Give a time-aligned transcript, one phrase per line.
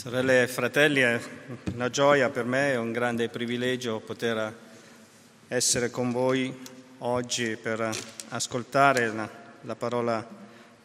[0.00, 1.20] Sorelle e fratelli, è
[1.74, 4.56] una gioia per me, è un grande privilegio poter
[5.46, 6.58] essere con voi
[7.00, 7.94] oggi per
[8.30, 9.28] ascoltare la,
[9.60, 10.26] la parola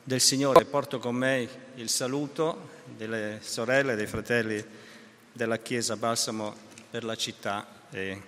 [0.03, 0.65] del Signore.
[0.65, 4.61] Porto con me il saluto delle sorelle e dei fratelli
[5.31, 6.53] della Chiesa Balsamo
[6.89, 8.21] per la città e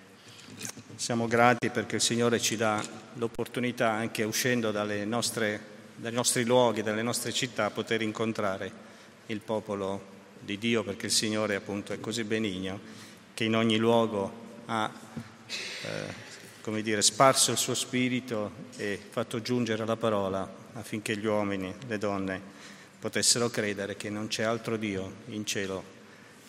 [0.96, 2.82] siamo grati perché il Signore ci dà
[3.16, 4.72] l'opportunità, anche uscendo
[5.04, 5.60] nostre,
[5.96, 8.72] dai nostri luoghi, dalle nostre città, poter incontrare
[9.26, 10.16] il popolo
[10.48, 12.80] di Dio perché il Signore appunto è così benigno
[13.34, 14.90] che in ogni luogo ha
[15.46, 16.26] eh,
[16.62, 21.98] come dire, sparso il suo spirito e fatto giungere la parola affinché gli uomini, le
[21.98, 22.40] donne
[22.98, 25.84] potessero credere che non c'è altro Dio in cielo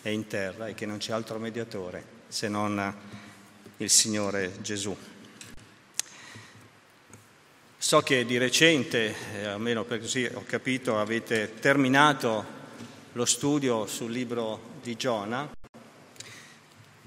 [0.00, 2.94] e in terra e che non c'è altro mediatore se non
[3.76, 4.96] il Signore Gesù.
[7.76, 12.59] So che di recente, eh, almeno per così ho capito, avete terminato
[13.14, 15.50] lo studio sul libro di Giona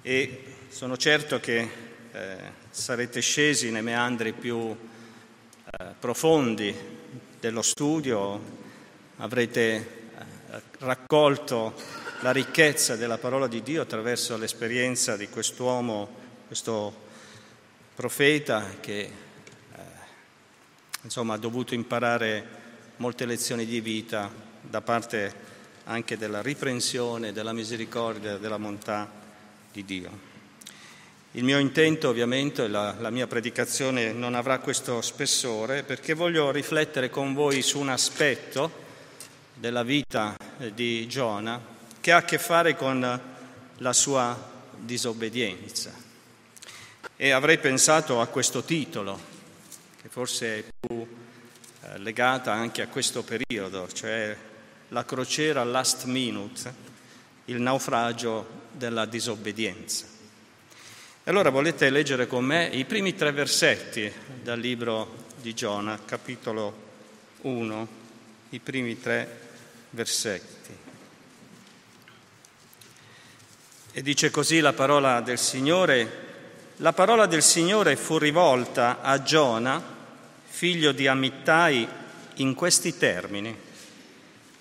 [0.01, 1.69] e sono certo che
[2.11, 2.37] eh,
[2.69, 6.75] sarete scesi nei meandri più eh, profondi
[7.39, 8.41] dello studio,
[9.17, 11.73] avrete eh, raccolto
[12.19, 16.09] la ricchezza della parola di Dio attraverso l'esperienza di quest'uomo,
[16.47, 16.93] questo
[17.95, 19.11] profeta che eh,
[21.03, 22.45] insomma, ha dovuto imparare
[22.97, 24.29] molte lezioni di vita
[24.59, 25.52] da parte
[25.85, 29.09] anche della riprensione, della misericordia, della bontà
[29.71, 30.31] di Dio.
[31.31, 37.09] Il mio intento ovviamente, la, la mia predicazione non avrà questo spessore perché voglio riflettere
[37.09, 38.81] con voi su un aspetto
[39.55, 40.35] della vita
[40.73, 41.59] di Giona
[41.99, 43.21] che ha a che fare con
[43.77, 45.91] la sua disobbedienza.
[47.15, 49.19] E avrei pensato a questo titolo,
[50.01, 54.37] che forse è più eh, legata anche a questo periodo, cioè
[54.89, 56.73] la crociera last minute,
[57.45, 60.05] il naufragio della disobbedienza.
[61.23, 64.11] E allora volete leggere con me i primi tre versetti
[64.41, 66.91] dal libro di Giona, capitolo
[67.41, 67.87] 1,
[68.49, 69.39] i primi tre
[69.91, 70.77] versetti.
[73.95, 76.21] E dice così la parola del Signore,
[76.77, 79.81] la parola del Signore fu rivolta a Giona,
[80.45, 81.87] figlio di Amittai,
[82.37, 83.62] in questi termini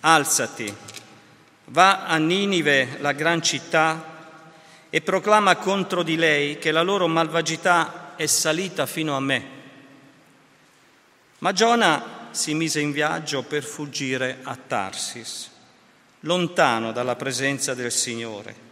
[0.04, 0.74] alzati,
[1.66, 4.10] va a Ninive, la gran città,
[4.90, 9.46] e proclama contro di lei che la loro malvagità è salita fino a me.
[11.38, 15.50] Ma Giona si mise in viaggio per fuggire a Tarsis,
[16.20, 18.70] lontano dalla presenza del Signore.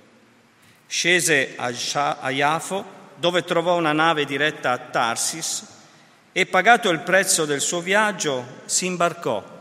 [0.87, 5.67] Scese a Iafo, dove trovò una nave diretta a Tarsis,
[6.33, 9.59] e pagato il prezzo del suo viaggio, si imbarcò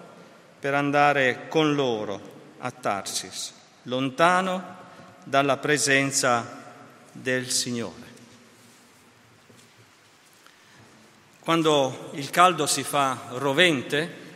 [0.59, 3.53] per andare con loro a Tarsis,
[3.83, 4.77] lontano
[5.23, 6.57] dalla presenza
[7.11, 8.07] del Signore.
[11.39, 14.27] Quando il caldo si fa rovente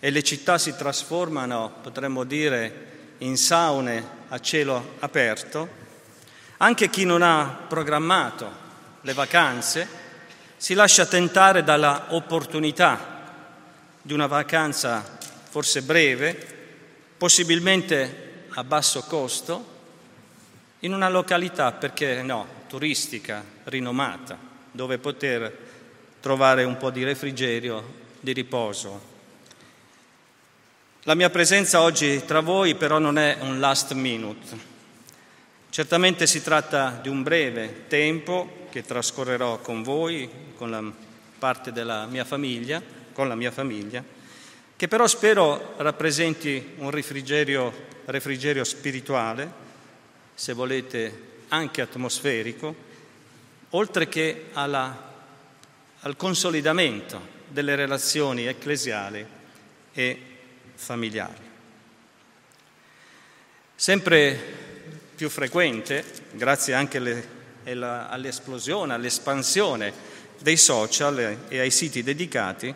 [0.00, 2.84] e le città si trasformano, potremmo dire,
[3.18, 5.84] in saune a cielo aperto,
[6.58, 8.64] anche chi non ha programmato
[9.02, 9.88] le vacanze
[10.56, 13.14] si lascia tentare dalla opportunità
[14.02, 15.18] di una vacanza
[15.56, 16.36] forse breve,
[17.16, 19.64] possibilmente a basso costo,
[20.80, 24.36] in una località, perché no, turistica, rinomata,
[24.70, 25.56] dove poter
[26.20, 27.82] trovare un po' di refrigerio,
[28.20, 29.00] di riposo.
[31.04, 34.58] La mia presenza oggi tra voi però non è un last minute.
[35.70, 40.82] Certamente si tratta di un breve tempo che trascorrerò con voi, con la
[41.38, 42.82] parte della mia famiglia,
[43.14, 44.15] con la mia famiglia,
[44.76, 47.72] che però spero rappresenti un refrigerio,
[48.04, 49.64] refrigerio spirituale,
[50.34, 52.74] se volete anche atmosferico,
[53.70, 55.14] oltre che alla,
[56.00, 59.24] al consolidamento delle relazioni ecclesiali
[59.94, 60.20] e
[60.74, 61.44] familiari.
[63.74, 64.38] Sempre
[65.14, 67.28] più frequente, grazie anche alle,
[67.64, 69.92] all'esplosione, all'espansione
[70.38, 72.74] dei social e ai siti dedicati,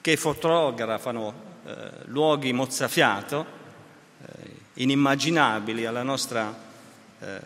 [0.00, 3.46] che fotografano eh, luoghi mozzafiato,
[4.20, 6.54] eh, inimmaginabili alla nostra
[7.20, 7.40] eh,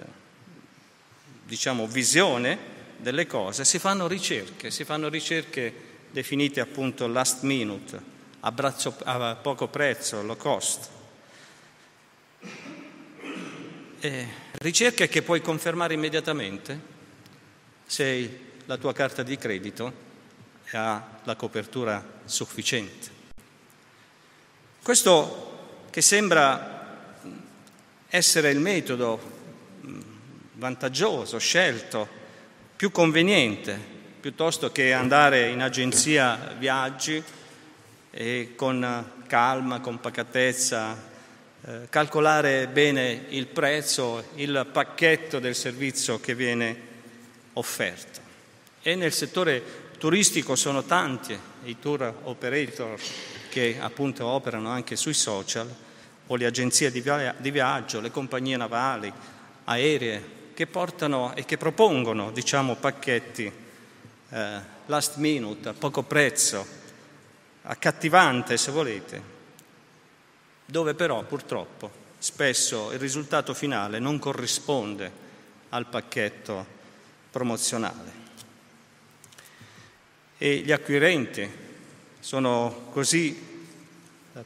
[1.45, 8.01] diciamo, visione delle cose, si fanno ricerche, si fanno ricerche definite appunto last minute,
[8.41, 10.89] a, brazzo, a poco prezzo, low cost.
[14.01, 16.93] E ricerche che puoi confermare immediatamente
[17.87, 19.93] se la tua carta di credito
[20.73, 23.11] ha la copertura sufficiente.
[24.83, 27.19] Questo che sembra
[28.09, 29.21] essere il metodo
[29.87, 30.01] mm,
[30.53, 32.09] vantaggioso, scelto,
[32.77, 33.79] più conveniente,
[34.21, 37.23] piuttosto che andare in agenzia viaggi
[38.11, 40.97] e con calma, con pacatezza,
[41.67, 46.77] eh, calcolare bene il prezzo, il pacchetto del servizio che viene
[47.55, 48.21] offerto.
[48.83, 52.99] E nel settore turistico sono tanti i tour operator
[53.49, 55.73] che appunto operano anche sui social
[56.27, 59.13] o le agenzie di, via- di viaggio, le compagnie navali,
[59.65, 63.53] aeree che portano e che propongono diciamo, pacchetti
[64.31, 66.67] eh, last minute, a poco prezzo,
[67.63, 69.23] accattivante se volete,
[70.65, 75.23] dove però purtroppo spesso il risultato finale non corrisponde
[75.71, 76.67] al pacchetto
[77.31, 78.24] promozionale.
[80.37, 81.49] E gli acquirenti
[82.21, 83.67] sono così,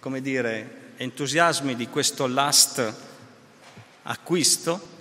[0.01, 2.95] come dire, entusiasmi di questo last
[4.03, 4.97] acquisto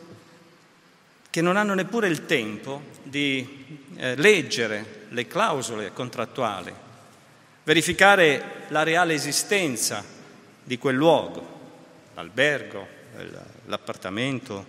[1.30, 6.74] che non hanno neppure il tempo di eh, leggere le clausole contrattuali,
[7.63, 10.04] verificare la reale esistenza
[10.63, 11.56] di quel luogo,
[12.16, 12.88] l'albergo,
[13.66, 14.66] l'appartamento,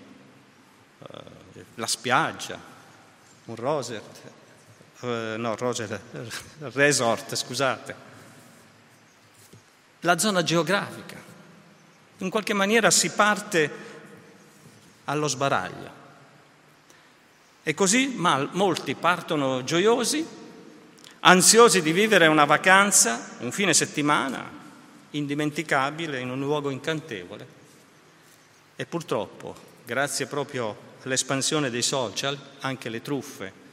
[0.98, 2.60] eh, la spiaggia,
[3.46, 4.30] un resort, eh,
[5.00, 6.00] no, Roger,
[6.72, 7.94] resort, scusate,
[10.00, 11.16] la zona geografica.
[12.18, 13.70] In qualche maniera si parte
[15.04, 15.96] allo sbaraglio.
[17.62, 20.26] E così mal, molti partono gioiosi,
[21.20, 24.56] ansiosi di vivere una vacanza, un fine settimana
[25.10, 27.46] indimenticabile in un luogo incantevole.
[28.74, 29.54] E purtroppo,
[29.84, 33.66] grazie proprio all'espansione dei social, anche le truffe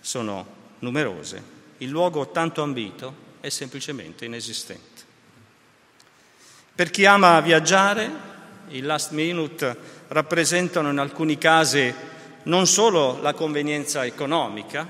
[0.00, 1.42] sono numerose,
[1.78, 5.04] il luogo tanto ambito è semplicemente inesistente.
[6.74, 8.10] Per chi ama viaggiare,
[8.68, 9.76] i last minute
[10.08, 11.92] rappresentano in alcuni casi
[12.44, 14.86] non solo la convenienza economica,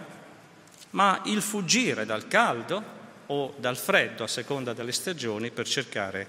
[0.90, 2.94] ma il fuggire dal caldo
[3.26, 6.26] o dal freddo a seconda delle stagioni per cercare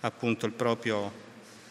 [0.00, 1.10] appunto il proprio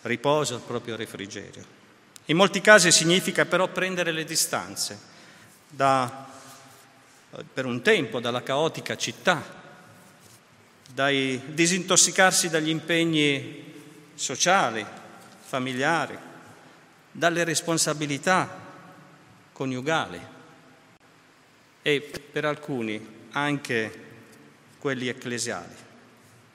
[0.03, 1.81] riposo, il proprio refrigerio.
[2.25, 4.97] In molti casi significa però prendere le distanze
[5.67, 6.27] da,
[7.53, 9.61] per un tempo dalla caotica città,
[10.93, 13.73] dai disintossicarsi dagli impegni
[14.13, 14.85] sociali,
[15.41, 16.17] familiari,
[17.11, 18.61] dalle responsabilità
[19.51, 20.19] coniugali
[21.81, 22.01] e
[22.31, 24.01] per alcuni anche
[24.79, 25.75] quelli ecclesiali.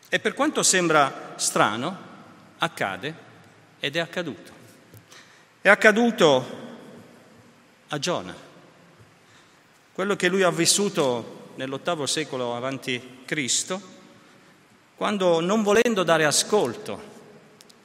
[0.08, 2.06] E per quanto sembra strano,
[2.58, 3.14] accade
[3.80, 4.52] ed è accaduto.
[5.60, 6.66] È accaduto
[7.88, 8.34] a Giona,
[9.98, 13.82] quello che lui ha vissuto nell'ottavo secolo avanti Cristo,
[14.94, 17.02] quando non volendo dare ascolto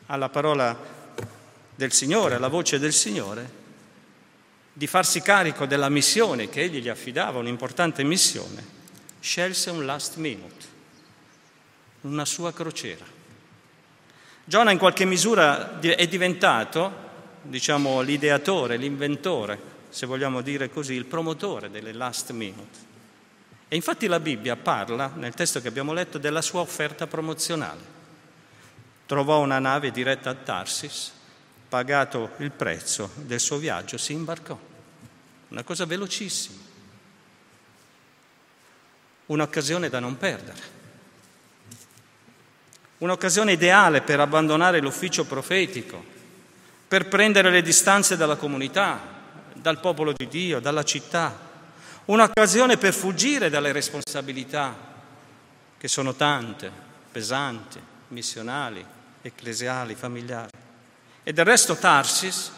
[0.05, 0.77] alla parola
[1.73, 3.49] del Signore, alla voce del Signore,
[4.73, 8.63] di farsi carico della missione che egli gli affidava, un'importante missione,
[9.19, 10.65] scelse un last minute,
[12.01, 13.05] una sua crociera.
[14.43, 16.93] Giona in qualche misura è diventato,
[17.41, 22.91] diciamo, l'ideatore, l'inventore, se vogliamo dire così, il promotore delle last minute.
[23.67, 27.81] E infatti la Bibbia parla, nel testo che abbiamo letto, della sua offerta promozionale.
[29.05, 31.11] Trovò una nave diretta a Tarsis,
[31.69, 34.59] pagato il prezzo del suo viaggio, si imbarcò.
[35.49, 36.57] Una cosa velocissima.
[39.27, 40.61] Un'occasione da non perdere.
[42.97, 46.03] Un'occasione ideale per abbandonare l'ufficio profetico,
[46.87, 49.12] per prendere le distanze dalla comunità,
[49.63, 51.51] dal popolo di Dio, dalla città.
[52.05, 54.75] Un'occasione per fuggire dalle responsabilità
[55.77, 56.69] che sono tante,
[57.09, 58.85] pesanti, missionali,
[59.21, 60.51] ecclesiali, familiari.
[61.23, 62.51] E del resto Tarsis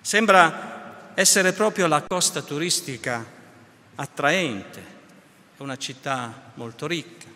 [0.00, 3.24] sembra essere proprio la costa turistica
[3.94, 4.80] attraente,
[5.56, 7.28] è una città molto ricca,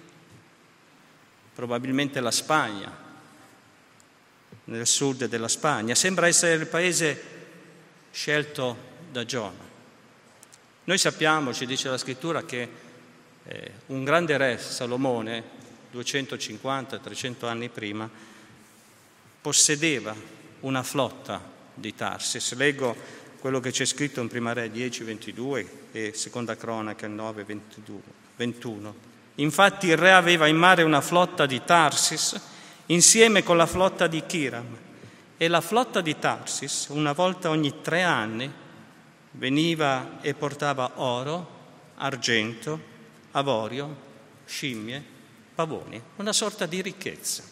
[1.55, 3.03] probabilmente la Spagna,
[4.65, 7.23] nel sud della Spagna, sembra essere il paese
[8.11, 9.73] scelto da Giona.
[10.83, 12.69] Noi sappiamo, ci dice la scrittura, che
[13.45, 15.63] eh, un grande re, Salomone,
[15.95, 18.11] 250-300 anni prima,
[19.41, 20.13] possedeva
[20.61, 21.41] una flotta
[21.73, 22.55] di Tarsis.
[22.55, 22.97] Leggo
[23.39, 28.01] quello che c'è scritto in Prima Re 10, 22 e Seconda Cronaca 9, 22,
[28.35, 28.95] 21.
[29.37, 32.41] Infatti il re aveva in mare una flotta di Tarsis
[32.87, 34.77] insieme con la flotta di Kiram
[35.37, 38.63] e la flotta di Tarsis una volta ogni tre anni
[39.35, 41.63] veniva e portava oro,
[41.97, 42.93] argento,
[43.33, 43.97] avorio,
[44.45, 45.03] scimmie,
[45.55, 47.43] pavoni, una sorta di ricchezza,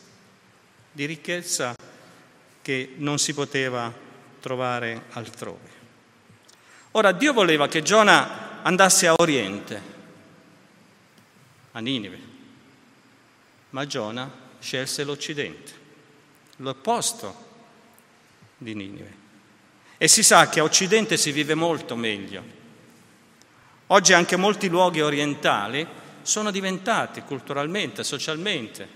[0.90, 1.74] di ricchezza
[2.60, 3.92] che non si poteva
[4.40, 5.80] trovare altrove.
[6.92, 9.82] Ora Dio voleva che Giona andasse a oriente,
[11.72, 12.18] a Ninive,
[13.70, 15.72] ma Giona scelse l'Occidente,
[16.56, 17.50] l'opposto
[18.58, 19.21] di Ninive.
[20.02, 22.42] E si sa che a Occidente si vive molto meglio.
[23.86, 25.86] Oggi anche molti luoghi orientali
[26.22, 28.88] sono diventati culturalmente, socialmente,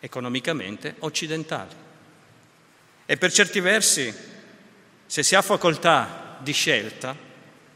[0.00, 1.76] economicamente occidentali.
[3.06, 4.12] E per certi versi,
[5.06, 7.14] se si ha facoltà di scelta,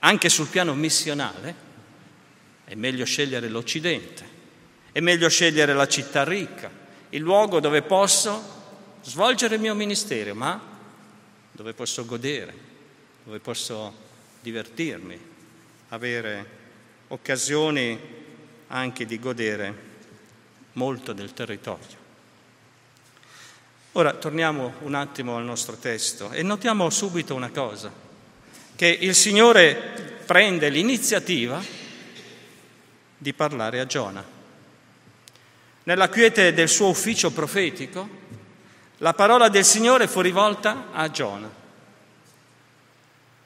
[0.01, 1.55] anche sul piano missionale,
[2.65, 4.29] è meglio scegliere l'Occidente,
[4.91, 6.69] è meglio scegliere la città ricca,
[7.11, 10.68] il luogo dove posso svolgere il mio ministero, ma
[11.59, 12.55] dove posso godere,
[13.25, 13.93] dove posso
[14.43, 15.19] divertirmi,
[15.88, 16.47] avere
[17.09, 17.99] occasioni
[18.69, 19.75] anche di godere
[20.75, 21.97] molto del territorio.
[23.91, 27.93] Ora torniamo un attimo al nostro testo e notiamo subito una cosa,
[28.77, 31.61] che il Signore prende l'iniziativa
[33.19, 34.25] di parlare a Giona.
[35.83, 38.09] Nella quiete del suo ufficio profetico,
[38.99, 41.50] la parola del Signore fu rivolta a Giona.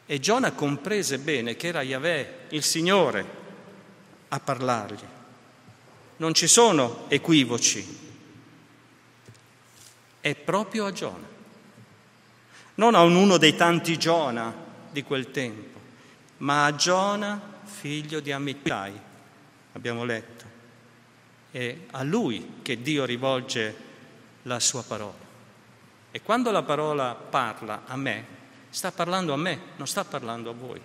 [0.07, 3.41] E Giona comprese bene che era Yahweh, il Signore,
[4.29, 5.05] a parlargli.
[6.17, 8.11] Non ci sono equivoci,
[10.21, 11.27] è proprio a Giona,
[12.77, 14.55] non a uno dei tanti Giona
[14.91, 15.81] di quel tempo,
[16.39, 19.01] ma a Giona, figlio di Amittai,
[19.73, 20.45] abbiamo letto.
[21.51, 23.77] È a lui che Dio rivolge
[24.43, 25.22] la sua parola.
[26.13, 28.25] E quando la parola parla a me,
[28.69, 30.81] sta parlando a me, non sta parlando a voi.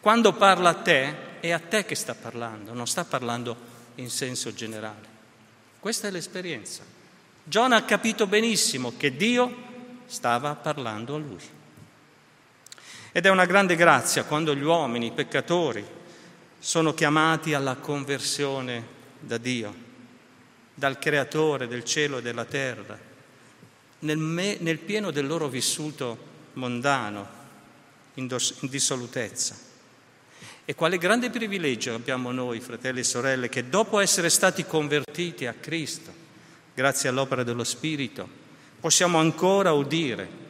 [0.00, 3.56] Quando parla a te, è a te che sta parlando, non sta parlando
[3.94, 5.12] in senso generale.
[5.78, 6.82] Questa è l'esperienza.
[7.44, 9.54] Giona ha capito benissimo che Dio
[10.06, 11.42] stava parlando a lui.
[13.12, 15.86] Ed è una grande grazia quando gli uomini, i peccatori,
[16.58, 18.84] sono chiamati alla conversione
[19.20, 19.74] da Dio,
[20.74, 22.98] dal Creatore del cielo e della terra,
[24.00, 27.42] nel, me, nel pieno del loro vissuto mondano,
[28.14, 29.56] in, dos, in dissolutezza.
[30.64, 35.54] E quale grande privilegio abbiamo noi, fratelli e sorelle, che dopo essere stati convertiti a
[35.54, 36.12] Cristo,
[36.74, 38.26] grazie all'opera dello Spirito,
[38.80, 40.42] possiamo ancora udire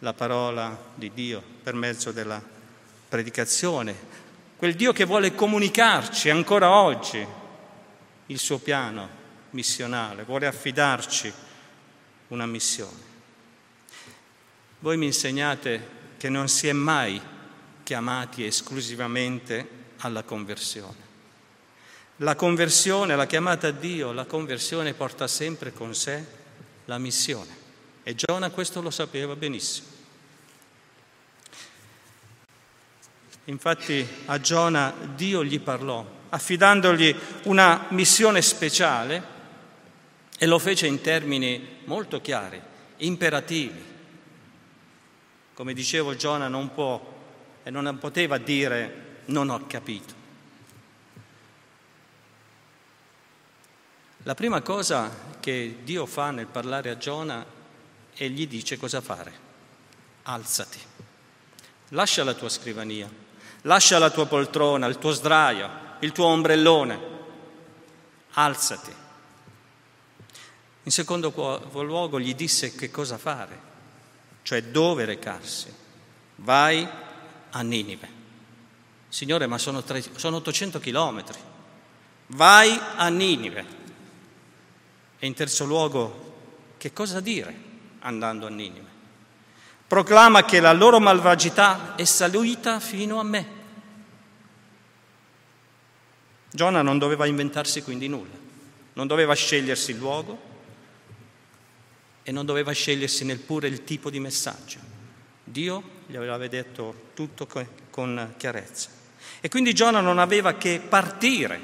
[0.00, 2.42] la parola di Dio per mezzo della
[3.08, 3.94] predicazione,
[4.56, 7.24] quel Dio che vuole comunicarci ancora oggi
[8.26, 9.08] il suo piano
[9.50, 11.32] missionale, vuole affidarci
[12.28, 13.06] una missione.
[14.80, 17.20] Voi mi insegnate che non si è mai
[17.82, 19.68] chiamati esclusivamente
[19.98, 21.06] alla conversione.
[22.18, 26.24] La conversione, la chiamata a Dio, la conversione porta sempre con sé
[26.86, 27.66] la missione.
[28.02, 29.86] E Giona questo lo sapeva benissimo.
[33.44, 39.36] Infatti a Giona Dio gli parlò, affidandogli una missione speciale
[40.38, 42.62] e lo fece in termini molto chiari,
[42.98, 43.84] imperativi.
[45.52, 47.16] Come dicevo, Giona non può
[47.64, 50.14] e non poteva dire non ho capito.
[54.22, 57.44] La prima cosa che Dio fa nel parlare a Giona
[58.14, 59.46] è gli dice cosa fare.
[60.22, 60.78] Alzati,
[61.88, 63.10] lascia la tua scrivania,
[63.62, 67.00] lascia la tua poltrona, il tuo sdraio, il tuo ombrellone,
[68.32, 69.06] alzati.
[70.88, 73.60] In secondo luogo gli disse che cosa fare,
[74.40, 75.70] cioè dove recarsi.
[76.36, 76.88] Vai
[77.50, 78.08] a Ninive.
[79.10, 81.38] Signore, ma sono, tre, sono 800 chilometri.
[82.28, 83.64] Vai a Ninive.
[85.18, 86.36] E in terzo luogo,
[86.78, 87.54] che cosa dire
[87.98, 88.88] andando a Ninive?
[89.86, 93.46] Proclama che la loro malvagità è salita fino a me.
[96.50, 98.36] Giona non doveva inventarsi quindi nulla,
[98.94, 100.47] non doveva scegliersi il luogo
[102.28, 104.78] e non doveva scegliersi neppure il tipo di messaggio.
[105.42, 107.48] Dio gli aveva detto tutto
[107.88, 108.90] con chiarezza.
[109.40, 111.58] E quindi Giona non aveva che partire,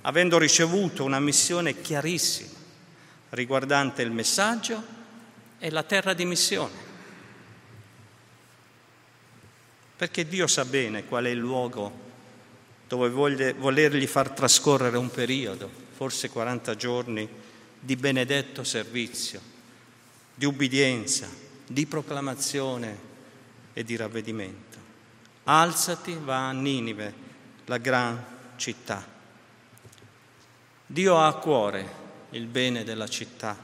[0.00, 2.48] avendo ricevuto una missione chiarissima
[3.30, 4.82] riguardante il messaggio
[5.58, 6.72] e la terra di missione.
[9.98, 11.92] Perché Dio sa bene qual è il luogo
[12.88, 17.28] dove voglie, volergli far trascorrere un periodo, forse 40 giorni,
[17.78, 19.49] di benedetto servizio,
[20.40, 21.28] di ubbidienza,
[21.66, 22.98] di proclamazione
[23.74, 24.78] e di ravvedimento.
[25.44, 27.12] Alzati, va a Ninive,
[27.66, 28.24] la gran
[28.56, 29.06] città.
[30.86, 31.92] Dio ha a cuore
[32.30, 33.54] il bene della città,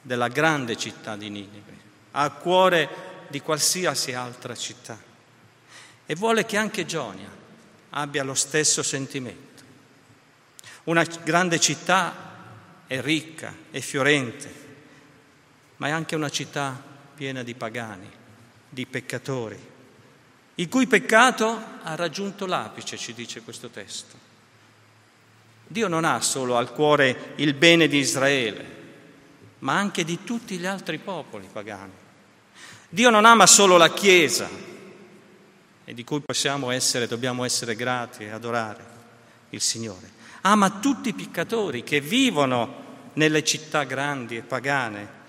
[0.00, 1.76] della grande città di Ninive,
[2.12, 2.88] al cuore
[3.28, 4.98] di qualsiasi altra città
[6.06, 7.28] e vuole che anche Gionia
[7.90, 9.62] abbia lo stesso sentimento.
[10.84, 12.30] Una grande città
[12.86, 14.61] è ricca, è fiorente,
[15.82, 16.80] ma è anche una città
[17.12, 18.08] piena di pagani,
[18.68, 19.58] di peccatori,
[20.54, 24.16] il cui peccato ha raggiunto l'apice, ci dice questo testo.
[25.66, 28.64] Dio non ha solo al cuore il bene di Israele,
[29.58, 31.90] ma anche di tutti gli altri popoli pagani.
[32.88, 34.48] Dio non ama solo la Chiesa,
[35.84, 38.86] e di cui possiamo essere, dobbiamo essere grati e adorare
[39.50, 40.12] il Signore.
[40.42, 45.21] Ama tutti i peccatori che vivono nelle città grandi e pagane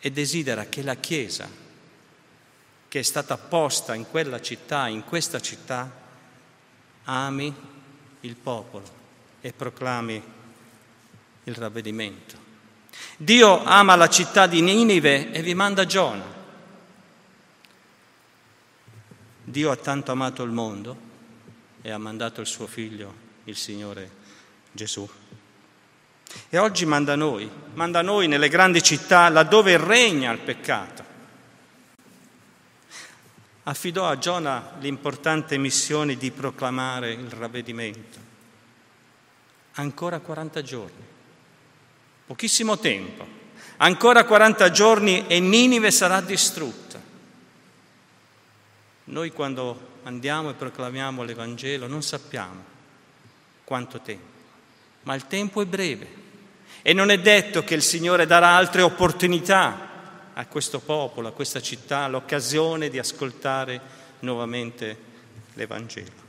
[0.00, 1.48] e desidera che la Chiesa,
[2.88, 5.90] che è stata posta in quella città, in questa città,
[7.04, 7.54] ami
[8.20, 8.96] il popolo
[9.40, 10.22] e proclami
[11.44, 12.46] il ravvedimento.
[13.16, 16.36] Dio ama la città di Ninive e vi manda Giona.
[19.44, 20.96] Dio ha tanto amato il mondo
[21.80, 23.14] e ha mandato il suo figlio,
[23.44, 24.10] il Signore
[24.72, 25.08] Gesù.
[26.50, 31.04] E oggi manda noi, manda noi nelle grandi città laddove regna il peccato.
[33.64, 38.26] Affidò a Giona l'importante missione di proclamare il ravvedimento.
[39.72, 41.04] Ancora 40 giorni,
[42.26, 43.26] pochissimo tempo,
[43.76, 46.98] ancora 40 giorni e Ninive sarà distrutta.
[49.04, 52.64] Noi quando andiamo e proclamiamo l'Evangelo non sappiamo
[53.64, 54.37] quanto tempo
[55.02, 56.06] ma il tempo è breve
[56.82, 59.86] e non è detto che il Signore darà altre opportunità
[60.34, 63.80] a questo popolo, a questa città, l'occasione di ascoltare
[64.20, 64.96] nuovamente
[65.54, 66.26] l'Evangelo.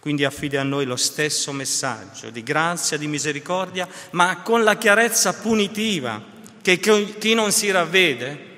[0.00, 5.34] Quindi affida a noi lo stesso messaggio di grazia, di misericordia, ma con la chiarezza
[5.34, 6.22] punitiva
[6.62, 8.52] che chi non si ravvede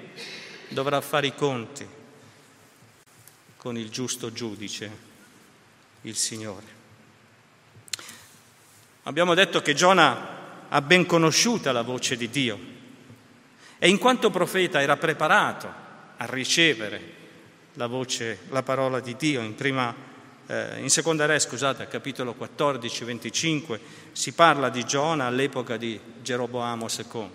[0.68, 1.86] dovrà fare i conti
[3.56, 4.90] con il giusto giudice,
[6.02, 6.75] il Signore.
[9.06, 12.58] Abbiamo detto che Giona ha ben conosciuta la voce di Dio
[13.78, 15.72] e in quanto profeta era preparato
[16.16, 17.14] a ricevere
[17.74, 19.42] la voce, la parola di Dio.
[19.42, 19.94] In, prima,
[20.48, 26.88] eh, in seconda re, scusate, capitolo 14, 25, si parla di Giona all'epoca di Geroboamo
[26.88, 27.30] II.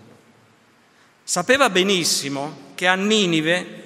[1.24, 3.84] Sapeva benissimo che a Ninive,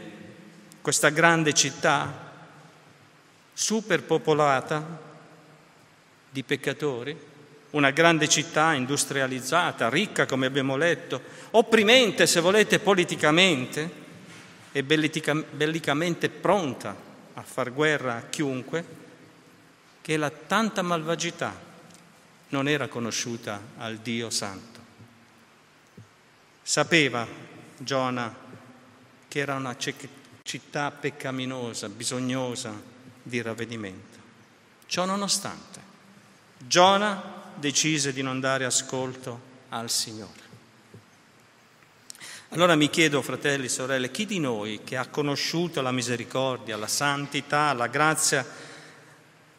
[0.81, 2.33] questa grande città
[3.53, 5.01] superpopolata
[6.31, 7.33] di peccatori,
[7.75, 14.03] una grande città industrializzata, ricca come abbiamo letto, opprimente se volete politicamente
[14.71, 16.95] e bellicamente pronta
[17.33, 19.03] a far guerra a chiunque,
[20.01, 21.53] che la tanta malvagità
[22.49, 24.79] non era conosciuta al Dio Santo.
[26.61, 27.27] Sapeva
[27.77, 28.43] Giona
[29.27, 32.73] che era una città peccaminosa, bisognosa
[33.21, 34.17] di ravvedimento.
[34.85, 35.81] Ciò nonostante,
[36.57, 40.43] Giona decise di non dare ascolto al Signore.
[42.49, 46.87] Allora mi chiedo, fratelli e sorelle, chi di noi che ha conosciuto la misericordia, la
[46.87, 48.45] santità, la grazia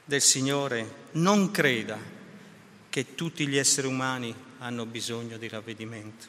[0.05, 1.99] del Signore non creda
[2.89, 6.27] che tutti gli esseri umani hanno bisogno di ravvedimento?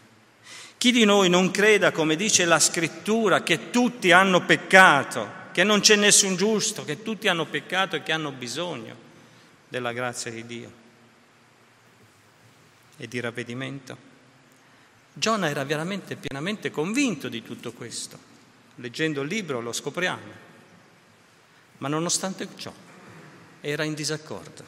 [0.77, 5.79] Chi di noi non creda, come dice la scrittura, che tutti hanno peccato, che non
[5.79, 8.95] c'è nessun giusto, che tutti hanno peccato e che hanno bisogno
[9.69, 10.85] della grazia di Dio?
[12.97, 14.15] E di ravvedimento.
[15.13, 18.35] Giona era veramente pienamente convinto di tutto questo.
[18.75, 20.45] Leggendo il libro lo scopriamo.
[21.79, 22.73] Ma nonostante ciò
[23.61, 24.63] era in disaccordo.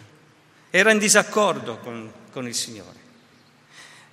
[0.70, 2.98] Era in disaccordo con, con il Signore.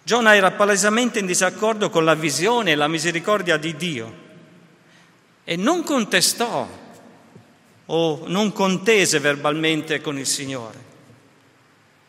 [0.03, 4.25] Giona era palesemente in disaccordo con la visione e la misericordia di Dio
[5.43, 6.69] e non contestò
[7.87, 10.85] o non contese verbalmente con il Signore.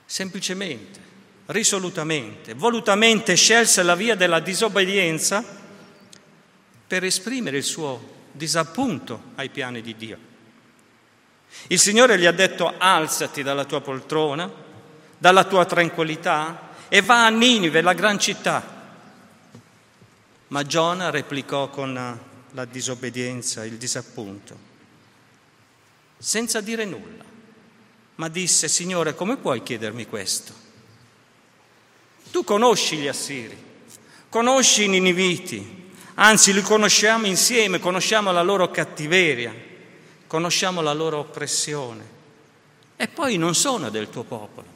[0.05, 0.99] Semplicemente
[1.47, 5.43] risolutamente, volutamente scelse la via della disobbedienza
[6.87, 10.17] per esprimere il suo disappunto ai piani di Dio.
[11.67, 14.49] Il Signore gli ha detto alzati dalla tua poltrona,
[15.17, 18.75] dalla tua tranquillità e va a Ninive, la gran città.
[20.49, 22.19] Ma Giona replicò con
[22.51, 24.57] la disobbedienza, il disappunto,
[26.17, 27.23] senza dire nulla,
[28.15, 30.66] ma disse Signore come puoi chiedermi questo?
[32.37, 33.57] Tu conosci gli assiri,
[34.29, 39.51] conosci i niniviti, anzi li conosciamo insieme, conosciamo la loro cattiveria,
[40.27, 42.05] conosciamo la loro oppressione
[42.95, 44.67] e poi non sono del tuo popolo.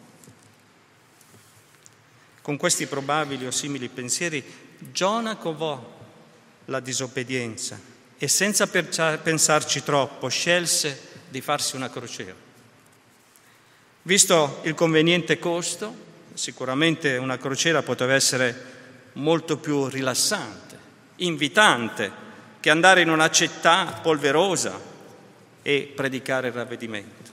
[2.42, 4.44] Con questi probabili o simili pensieri,
[4.80, 6.00] Giona covò
[6.66, 7.80] la disobbedienza
[8.18, 12.34] e senza pensarci troppo scelse di farsi una crociera.
[14.02, 18.80] Visto il conveniente costo, sicuramente una crociera poteva essere
[19.14, 20.78] molto più rilassante,
[21.18, 24.80] invitante, che andare in una città polverosa
[25.62, 27.32] e predicare il ravvedimento.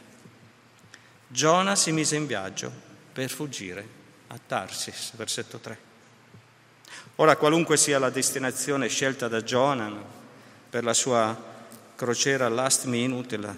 [1.28, 2.72] Giona si mise in viaggio
[3.12, 3.87] per fuggire
[4.28, 5.78] a Tarsis, versetto 3.
[7.16, 9.92] Ora, qualunque sia la destinazione scelta da Giona
[10.70, 11.37] per la sua
[11.94, 13.54] crociera last minute, la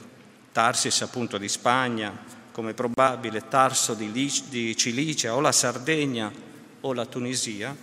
[0.53, 6.31] Tarsis appunto di Spagna, come probabile Tarso di, Lic- di Cilicia o la Sardegna
[6.83, 7.75] o la Tunisia,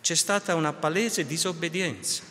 [0.00, 2.22] c'è stata una palese disobbedienza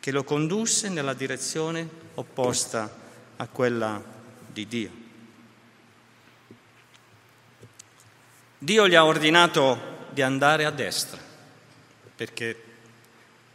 [0.00, 2.92] che lo condusse nella direzione opposta
[3.36, 4.02] a quella
[4.44, 4.90] di Dio.
[8.58, 11.20] Dio gli ha ordinato di andare a destra,
[12.16, 12.64] perché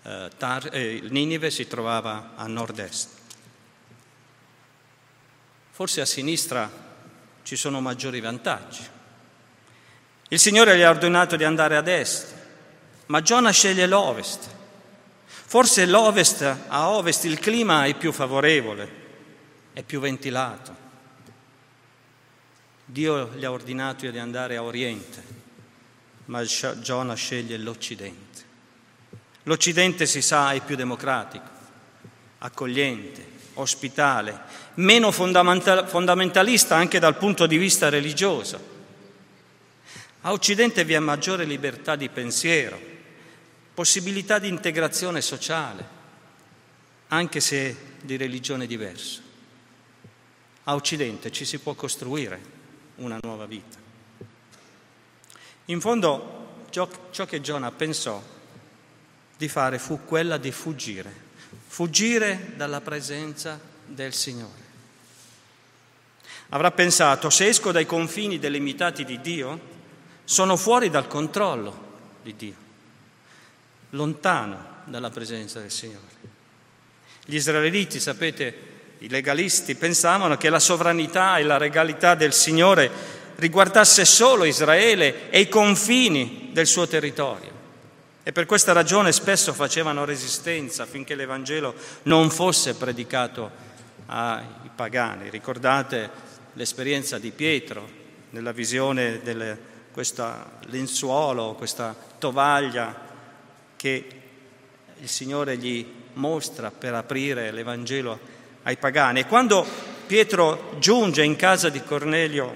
[0.02, 3.23] eh, Tar- eh, Ninive si trovava a nord-est.
[5.76, 6.70] Forse a sinistra
[7.42, 8.84] ci sono maggiori vantaggi.
[10.28, 12.32] Il Signore gli ha ordinato di andare ad est,
[13.08, 14.48] ma Giona sceglie l'ovest.
[15.26, 18.88] Forse l'ovest, a ovest il clima è più favorevole,
[19.74, 20.76] è più ventilato.
[22.86, 25.24] Dio gli ha ordinato di andare a Oriente,
[26.26, 28.44] ma Giona sceglie l'Occidente.
[29.42, 31.50] L'Occidente, si sa, è più democratico,
[32.38, 34.40] accogliente, ospitale,
[34.76, 38.72] meno fondamentalista anche dal punto di vista religioso.
[40.22, 42.80] A Occidente vi è maggiore libertà di pensiero,
[43.74, 45.86] possibilità di integrazione sociale,
[47.10, 49.22] anche se di religione diversa.
[50.64, 52.40] A Occidente ci si può costruire
[52.96, 53.78] una nuova vita.
[55.66, 56.88] In fondo ciò,
[57.26, 58.22] che Giona pensò
[59.38, 61.23] di fare fu quella di fuggire,
[61.74, 64.62] fuggire dalla presenza del Signore.
[66.50, 69.60] Avrà pensato, se esco dai confini delimitati di Dio,
[70.24, 72.54] sono fuori dal controllo di Dio,
[73.90, 76.12] lontano dalla presenza del Signore.
[77.26, 78.56] Gli israeliti, sapete,
[79.00, 82.92] i legalisti pensavano che la sovranità e la regalità del Signore
[83.38, 87.63] riguardasse solo Israele e i confini del suo territorio.
[88.26, 93.52] E per questa ragione spesso facevano resistenza affinché l'Evangelo non fosse predicato
[94.06, 95.30] ai pagani.
[95.30, 96.10] Ricordate
[96.54, 97.86] l'esperienza di Pietro
[98.30, 99.56] nella visione di
[99.92, 100.26] questo
[100.68, 102.98] lenzuolo, questa tovaglia
[103.76, 104.08] che
[105.02, 108.18] il Signore gli mostra per aprire l'Evangelo
[108.64, 109.20] ai pagani.
[109.20, 109.66] E quando
[110.08, 112.56] Pietro giunge in casa di Cornelio,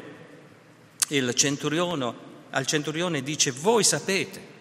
[1.09, 2.13] il centurione,
[2.51, 4.55] al centurione dice, voi sapete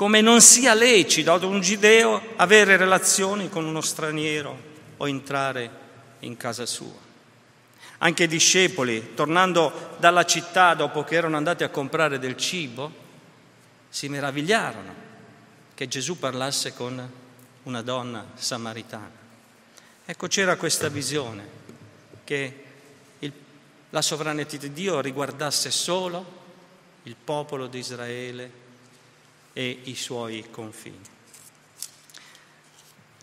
[0.00, 4.58] come non sia lecito ad un giudeo avere relazioni con uno straniero
[4.96, 5.70] o entrare
[6.20, 6.96] in casa sua.
[7.98, 12.90] Anche i discepoli, tornando dalla città dopo che erano andati a comprare del cibo,
[13.90, 14.94] si meravigliarono
[15.74, 17.12] che Gesù parlasse con
[17.64, 19.12] una donna samaritana.
[20.06, 21.46] Ecco, c'era questa visione
[22.24, 22.64] che
[23.18, 23.32] il,
[23.90, 26.24] la sovranità di Dio riguardasse solo
[27.02, 28.68] il popolo di Israele
[29.52, 31.00] e i suoi confini.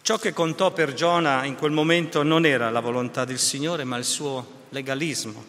[0.02, 3.98] Ciò che contò per Giona in quel momento non era la volontà del Signore, ma
[3.98, 5.44] il suo legalismo,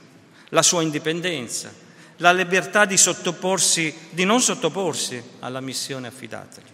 [0.48, 1.72] la sua indipendenza,
[2.16, 6.70] la libertà di sottoporsi, di non sottoporsi alla missione affidatagli.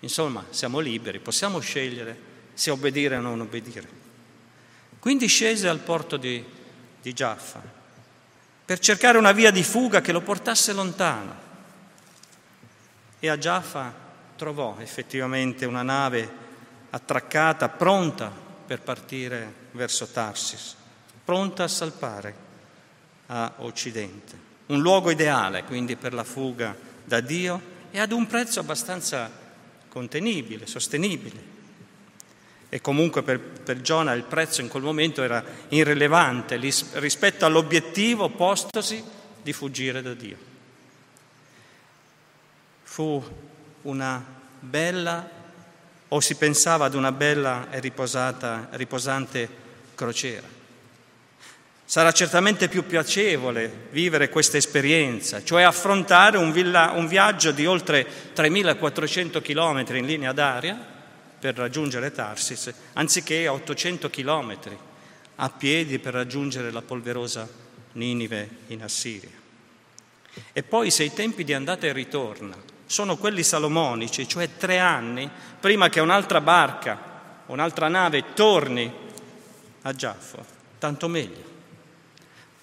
[0.00, 3.88] Insomma, siamo liberi, possiamo scegliere se obbedire o non obbedire.
[4.98, 6.44] Quindi scese al porto di,
[7.00, 7.78] di Giaffa
[8.70, 11.48] per cercare una via di fuga che lo portasse lontano.
[13.20, 13.92] E a Giaffa
[14.36, 16.28] trovò effettivamente una nave
[16.90, 18.32] attraccata, pronta
[18.66, 20.74] per partire verso Tarsis,
[21.22, 22.34] pronta a salpare
[23.26, 24.48] a Occidente.
[24.66, 29.30] Un luogo ideale quindi per la fuga da Dio e ad un prezzo abbastanza
[29.88, 31.58] contenibile, sostenibile.
[32.68, 39.02] E comunque per, per Giona il prezzo in quel momento era irrilevante rispetto all'obiettivo postosi
[39.42, 40.49] di fuggire da Dio.
[42.90, 43.24] Fu
[43.82, 44.20] una
[44.58, 45.30] bella,
[46.08, 49.48] o si pensava ad una bella e riposata, riposante
[49.94, 50.48] crociera.
[51.84, 58.04] Sarà certamente più piacevole vivere questa esperienza, cioè affrontare un, villa, un viaggio di oltre
[58.34, 60.76] 3.400 km in linea d'aria
[61.38, 64.76] per raggiungere Tarsis, anziché a 800 chilometri
[65.36, 67.48] a piedi per raggiungere la polverosa
[67.92, 69.38] Ninive in Assiria.
[70.52, 75.30] E poi se i tempi di andata e ritorno sono quelli salomonici, cioè tre anni
[75.60, 76.98] prima che un'altra barca,
[77.46, 78.92] un'altra nave torni
[79.82, 80.44] a Giaffo,
[80.76, 81.44] tanto meglio.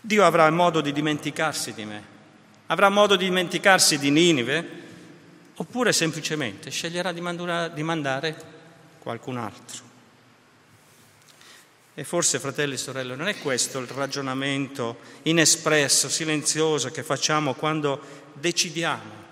[0.01, 2.03] Dio avrà modo di dimenticarsi di me,
[2.65, 4.69] avrà modo di dimenticarsi di Ninive,
[5.55, 8.35] oppure semplicemente sceglierà di mandare
[8.99, 9.83] qualcun altro.
[11.93, 18.25] E forse, fratelli e sorelle, non è questo il ragionamento inespresso, silenzioso che facciamo quando
[18.33, 19.26] decidiamo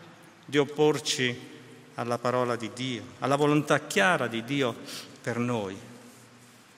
[0.45, 1.53] di opporci
[1.95, 4.75] alla parola di Dio, alla volontà chiara di Dio
[5.21, 5.77] per noi.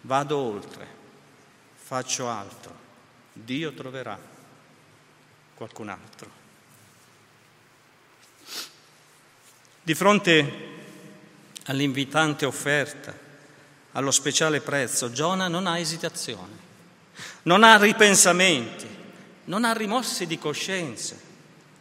[0.01, 0.87] Vado oltre,
[1.75, 2.73] faccio altro,
[3.33, 4.17] Dio troverà
[5.53, 6.29] qualcun altro.
[9.81, 10.75] Di fronte
[11.65, 13.25] all'invitante offerta,
[13.93, 16.55] allo speciale prezzo, Giona non ha esitazione,
[17.43, 18.87] non ha ripensamenti,
[19.45, 21.15] non ha rimorsi di coscienza,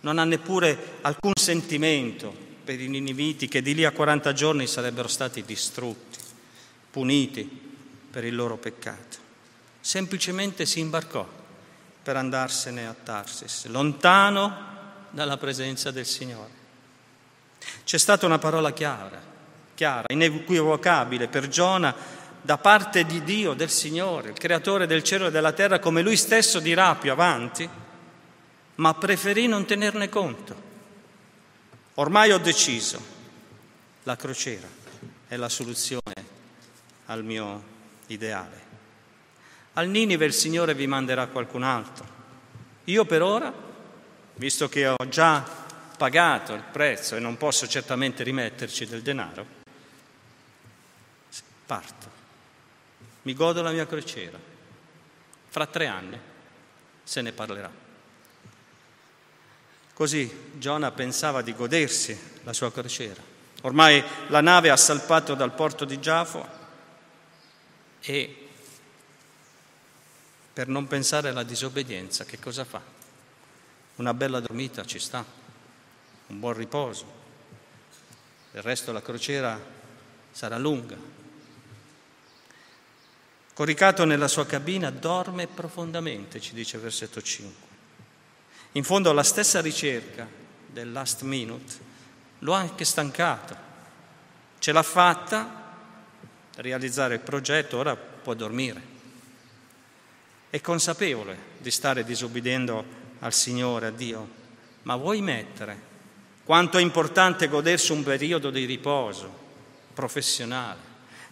[0.07, 5.09] non ha neppure alcun sentimento per i niniviti che di lì a 40 giorni sarebbero
[5.09, 6.19] stati distrutti,
[6.93, 7.43] puniti
[8.09, 9.17] per il loro peccato.
[9.81, 11.27] Semplicemente si imbarcò
[12.05, 14.75] per andarsene a Tarsis, lontano
[15.11, 16.65] dalla presenza del Signore.
[17.83, 19.21] C'è stata una parola chiara,
[19.75, 21.93] chiara, inequivocabile per Giona
[22.41, 26.17] da parte di Dio, del Signore, il creatore del cielo e della terra, come lui
[26.17, 27.69] stesso dirà più avanti,
[28.77, 30.65] ma preferì non tenerne conto.
[31.95, 33.01] Ormai ho deciso,
[34.03, 34.69] la crociera
[35.29, 36.03] è la soluzione
[37.07, 37.63] al mio
[38.07, 38.65] ideale.
[39.75, 42.15] Al Ninive il Signore vi manderà qualcun altro.
[42.85, 43.53] Io per ora,
[44.35, 45.45] visto che ho già
[45.97, 49.47] pagato il prezzo e non posso certamente rimetterci del denaro,
[51.65, 52.11] parto,
[53.23, 54.39] mi godo la mia crociera,
[55.49, 56.19] fra tre anni
[57.03, 57.85] se ne parlerà.
[59.97, 63.23] Così Giona pensava di godersi la sua crociera.
[63.63, 66.47] Ormai la nave ha salpato dal porto di Giafo
[68.03, 68.49] e
[70.53, 72.83] per non pensare alla disobbedienza, che cosa fa?
[73.95, 75.25] Una bella dormita ci sta,
[76.27, 77.07] un buon riposo.
[78.51, 79.59] Del resto la crociera
[80.31, 80.97] sarà lunga,
[83.55, 87.66] Coricato nella sua cabina, dorme profondamente, ci dice versetto 5.
[88.77, 90.29] In fondo la stessa ricerca
[90.67, 91.75] del last minute
[92.41, 93.57] lo ha anche stancato.
[94.59, 95.65] Ce l'ha fatta
[96.57, 98.95] realizzare il progetto, ora può dormire.
[100.51, 102.85] È consapevole di stare disobbedendo
[103.21, 104.29] al Signore, a Dio,
[104.83, 105.95] ma vuoi mettere
[106.45, 109.45] quanto è importante godersi un periodo di riposo
[109.95, 110.81] professionale,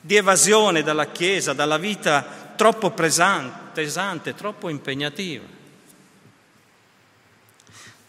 [0.00, 5.62] di evasione dalla Chiesa, dalla vita troppo pesante, troppo impegnativa.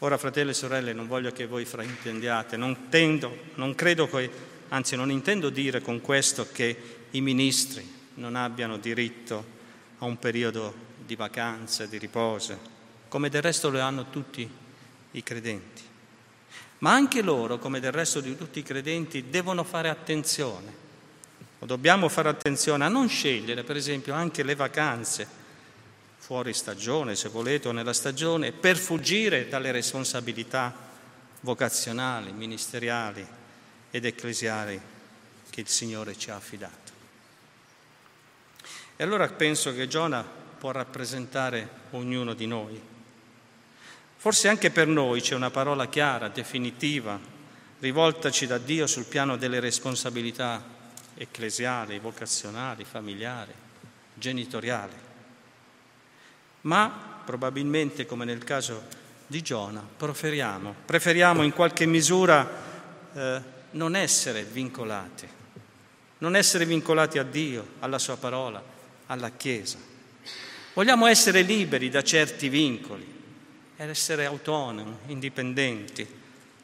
[0.05, 4.29] Ora, fratelli e sorelle, non voglio che voi fraintendiate, non, tendo, non credo che,
[4.69, 6.77] anzi non intendo dire con questo che
[7.09, 9.43] i ministri non abbiano diritto
[9.97, 12.55] a un periodo di vacanze, di riposo,
[13.07, 14.47] come del resto lo hanno tutti
[15.09, 15.81] i credenti.
[16.77, 20.83] Ma anche loro, come del resto di tutti i credenti, devono fare attenzione
[21.65, 25.27] Dobbiamo fare attenzione a non scegliere, per esempio, anche le vacanze
[26.25, 30.73] fuori stagione, se volete, o nella stagione, per fuggire dalle responsabilità
[31.41, 33.23] vocazionali, ministeriali
[33.91, 34.81] ed ecclesiali
[35.51, 36.91] che il Signore ci ha affidato.
[38.95, 40.23] E allora penso che Giona
[40.57, 42.81] può rappresentare ognuno di noi.
[44.17, 47.19] Forse anche per noi c'è una parola chiara, definitiva,
[47.77, 50.59] rivoltaci da Dio sul piano delle responsabilità
[51.13, 53.53] ecclesiali, vocazionali, familiari,
[54.15, 55.13] genitoriali.
[56.65, 58.83] Ma probabilmente, come nel caso
[59.27, 62.47] di Giona, preferiamo, preferiamo in qualche misura
[63.13, 65.27] eh, non essere vincolati,
[66.19, 68.63] non essere vincolati a Dio, alla Sua parola,
[69.07, 69.77] alla Chiesa.
[70.73, 73.13] Vogliamo essere liberi da certi vincoli,
[73.77, 76.07] essere autonomi, indipendenti,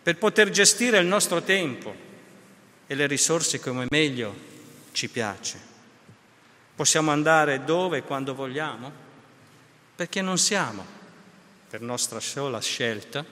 [0.04, 2.10] per poter gestire il nostro tempo,
[2.92, 4.36] e le risorse come meglio
[4.92, 5.58] ci piace.
[6.76, 9.01] Possiamo andare dove e quando vogliamo?
[10.02, 10.84] Perché non siamo,
[11.70, 13.24] per nostra sola scelta,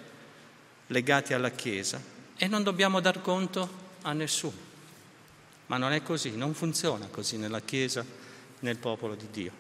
[0.86, 2.00] legati alla Chiesa
[2.38, 3.68] e non dobbiamo dar conto
[4.04, 4.54] a nessuno.
[5.66, 8.06] Ma non è così, non funziona così nella Chiesa,
[8.60, 9.52] nel popolo di Dio.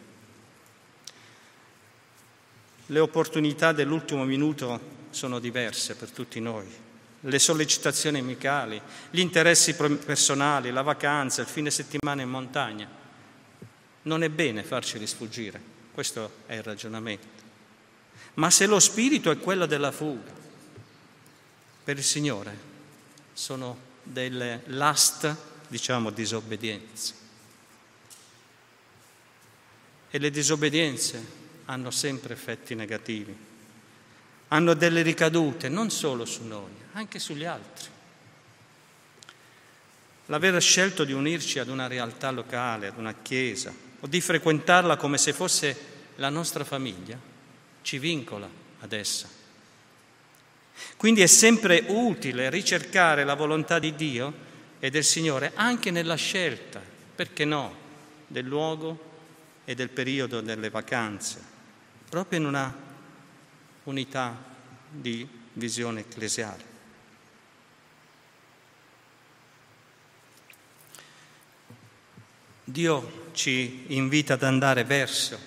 [2.86, 6.68] Le opportunità dell'ultimo minuto sono diverse per tutti noi
[7.22, 12.88] le sollecitazioni amicali, gli interessi personali, la vacanza, il fine settimana in montagna.
[14.04, 17.28] Non è bene farceli sfuggire, questo è il ragionamento.
[18.36, 20.32] Ma se lo spirito è quello della fuga,
[21.84, 22.58] per il Signore
[23.34, 25.36] sono delle last,
[25.68, 27.14] diciamo, disobbedienze.
[30.12, 31.26] E le disobbedienze
[31.66, 33.36] hanno sempre effetti negativi,
[34.50, 37.90] hanno delle ricadute non solo su noi, anche sugli altri.
[40.28, 45.18] L'aver scelto di unirci ad una realtà locale, ad una chiesa, o di frequentarla come
[45.18, 45.78] se fosse
[46.16, 47.18] la nostra famiglia,
[47.82, 49.28] ci vincola ad essa.
[50.98, 54.48] Quindi è sempre utile ricercare la volontà di Dio
[54.80, 56.82] e del Signore anche nella scelta,
[57.16, 57.76] perché no,
[58.28, 59.08] del luogo
[59.66, 61.42] e del periodo delle vacanze,
[62.10, 62.74] proprio in una
[63.84, 64.36] unità
[64.90, 66.68] di visione ecclesiale.
[72.64, 75.40] Dio ci invita ad andare verso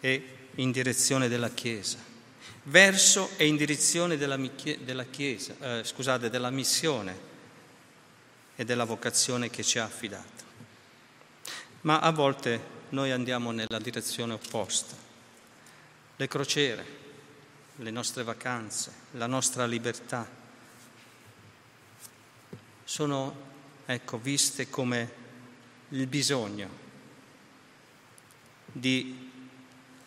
[0.00, 1.96] e in direzione della Chiesa,
[2.64, 4.36] verso e in direzione della,
[4.80, 7.28] della Chiesa, eh, scusate, della missione
[8.56, 10.42] e della vocazione che ci ha affidato.
[11.82, 14.96] Ma a volte noi andiamo nella direzione opposta.
[16.16, 16.84] Le crociere,
[17.76, 20.28] le nostre vacanze, la nostra libertà
[22.82, 23.36] sono,
[23.86, 25.18] ecco, viste come
[25.90, 26.79] il bisogno
[28.72, 29.30] di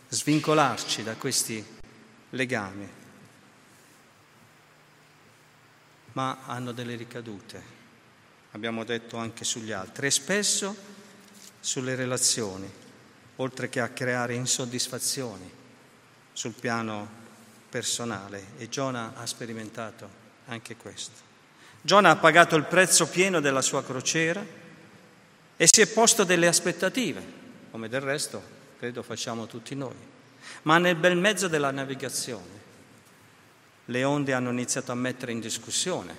[0.07, 1.63] svincolarci da questi
[2.31, 2.89] legami,
[6.13, 7.81] ma hanno delle ricadute
[8.53, 10.75] abbiamo detto anche sugli altri, e spesso
[11.59, 12.69] sulle relazioni,
[13.37, 15.49] oltre che a creare insoddisfazioni
[16.33, 17.21] sul piano
[17.69, 18.45] personale.
[18.57, 21.31] E Giona ha sperimentato anche questo.
[21.81, 24.45] Giona ha pagato il prezzo pieno della sua crociera
[25.55, 27.41] e si è posto delle aspettative,
[27.73, 28.39] come del resto
[28.77, 29.95] credo facciamo tutti noi.
[30.61, 32.61] Ma nel bel mezzo della navigazione
[33.85, 36.15] le onde hanno iniziato a mettere in discussione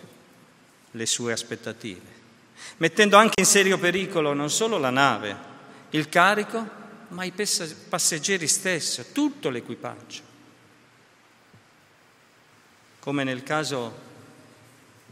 [0.90, 2.22] le sue aspettative
[2.78, 5.52] mettendo anche in serio pericolo non solo la nave,
[5.90, 10.22] il carico, ma i passeggeri stessi, tutto l'equipaggio.
[12.98, 13.96] Come nel caso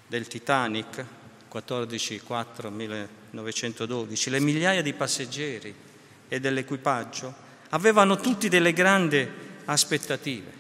[0.09, 1.05] del Titanic,
[1.53, 5.91] 14-4-1912, le migliaia di passeggeri
[6.33, 7.35] e dell'equipaggio.
[7.71, 9.29] Avevano tutti delle grandi
[9.67, 10.51] aspettative,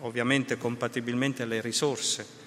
[0.00, 2.40] ovviamente compatibilmente alle risorse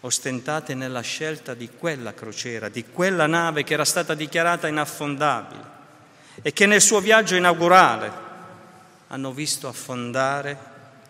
[0.00, 5.78] ostentate nella scelta di quella crociera, di quella nave che era stata dichiarata inaffondabile
[6.42, 8.12] e che nel suo viaggio inaugurale
[9.08, 10.58] hanno visto affondare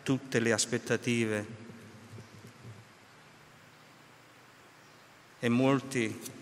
[0.04, 1.46] tutte le aspettative.
[5.40, 6.38] E molti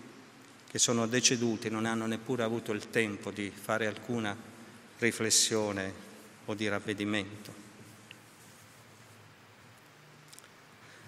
[0.69, 4.35] che sono deceduti non hanno neppure avuto il tempo di fare alcuna
[4.99, 5.91] riflessione
[6.45, 7.53] o di ravvedimento.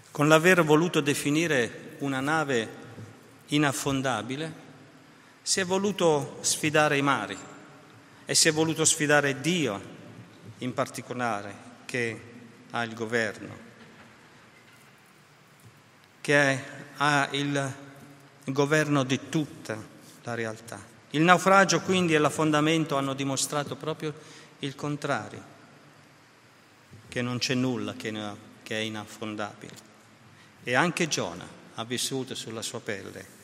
[0.10, 2.70] Con l'aver voluto definire una nave
[3.48, 4.70] inaffondabile,
[5.44, 7.38] si è voluto sfidare i mari
[8.26, 9.82] e si è voluto sfidare Dio
[10.60, 12.22] in particolare che
[12.72, 13.58] ha il governo,
[16.20, 16.64] che
[16.98, 17.74] ha il
[18.52, 19.78] governo di tutta
[20.24, 20.80] la realtà.
[21.12, 24.14] Il naufragio quindi e l'affondamento hanno dimostrato proprio
[24.60, 25.44] il contrario,
[27.08, 28.10] che non c'è nulla che
[28.66, 29.90] è inaffondabile.
[30.64, 33.40] E anche Giona ha vissuto sulla sua pelle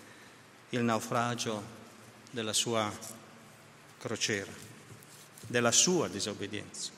[0.69, 1.63] il naufragio
[2.29, 2.91] della sua
[3.99, 4.51] crociera,
[5.47, 6.91] della sua disobbedienza.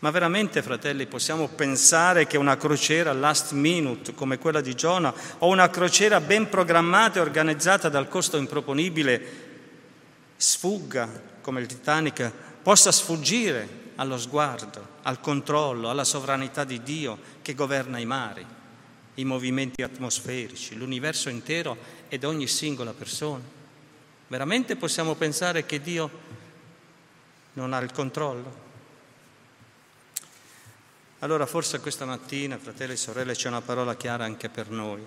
[0.00, 5.48] Ma veramente, fratelli, possiamo pensare che una crociera last minute come quella di Giona o
[5.48, 9.46] una crociera ben programmata e organizzata dal costo improponibile
[10.36, 11.08] sfugga
[11.40, 12.30] come il Titanic,
[12.62, 18.46] possa sfuggire allo sguardo, al controllo, alla sovranità di Dio che governa i mari?
[19.18, 21.76] i movimenti atmosferici, l'universo intero
[22.08, 23.42] ed ogni singola persona.
[24.28, 26.10] Veramente possiamo pensare che Dio
[27.54, 28.66] non ha il controllo?
[31.20, 35.02] Allora forse questa mattina, fratelli e sorelle, c'è una parola chiara anche per noi,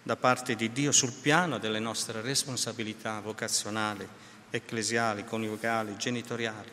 [0.00, 4.06] da parte di Dio sul piano delle nostre responsabilità vocazionali,
[4.48, 6.70] ecclesiali, coniugali, genitoriali.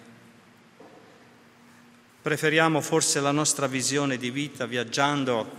[2.21, 5.49] Preferiamo forse la nostra visione di vita viaggiando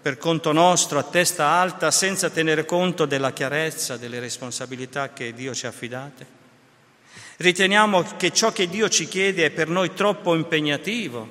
[0.00, 5.52] per conto nostro, a testa alta, senza tenere conto della chiarezza delle responsabilità che Dio
[5.52, 6.26] ci ha affidate?
[7.36, 11.28] Riteniamo che ciò che Dio ci chiede è per noi troppo impegnativo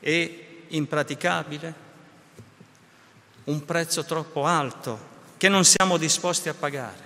[0.00, 1.84] e impraticabile?
[3.44, 7.04] Un prezzo troppo alto che non siamo disposti a pagare?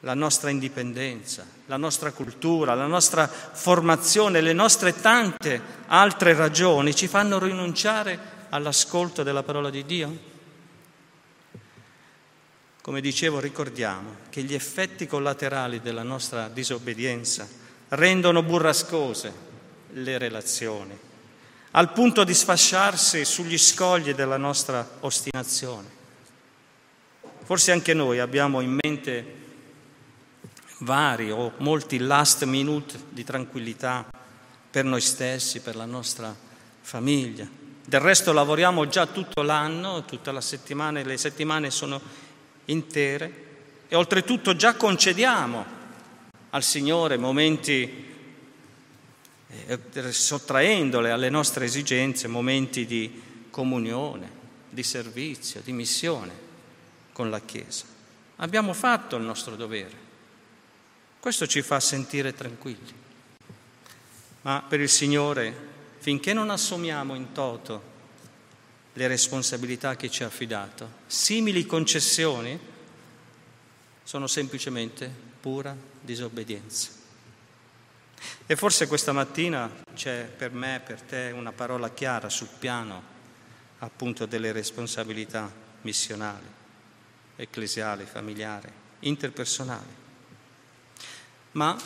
[0.00, 7.06] La nostra indipendenza, la nostra cultura, la nostra formazione, le nostre tante altre ragioni ci
[7.06, 10.28] fanno rinunciare all'ascolto della parola di Dio?
[12.90, 17.46] come dicevo, ricordiamo che gli effetti collaterali della nostra disobbedienza
[17.90, 19.32] rendono burrascose
[19.92, 20.98] le relazioni,
[21.72, 25.98] al punto di sfasciarsi sugli scogli della nostra ostinazione.
[27.44, 29.38] Forse anche noi abbiamo in mente
[30.78, 34.06] vari o molti last minute di tranquillità
[34.70, 36.34] per noi stessi, per la nostra
[36.80, 37.46] famiglia.
[37.84, 42.00] Del resto lavoriamo già tutto l'anno, tutta la settimana, le settimane sono
[42.66, 43.48] intere
[43.88, 45.78] e oltretutto già concediamo
[46.50, 48.09] al Signore momenti,
[49.66, 54.30] eh, sottraendole alle nostre esigenze, momenti di comunione,
[54.68, 56.32] di servizio, di missione
[57.12, 57.84] con la Chiesa.
[58.36, 60.08] Abbiamo fatto il nostro dovere.
[61.18, 62.94] Questo ci fa sentire tranquilli.
[64.42, 65.54] Ma per il Signore,
[65.98, 67.88] finché non assumiamo in toto
[68.94, 72.58] le responsabilità che ci ha affidato, simili concessioni
[74.02, 76.99] sono semplicemente pura disobbedienza.
[78.46, 83.18] E forse questa mattina c'è per me, per te, una parola chiara sul piano
[83.78, 85.50] appunto delle responsabilità
[85.82, 86.46] missionali,
[87.36, 88.68] ecclesiali, familiari,
[89.00, 89.98] interpersonali
[91.52, 91.76] ma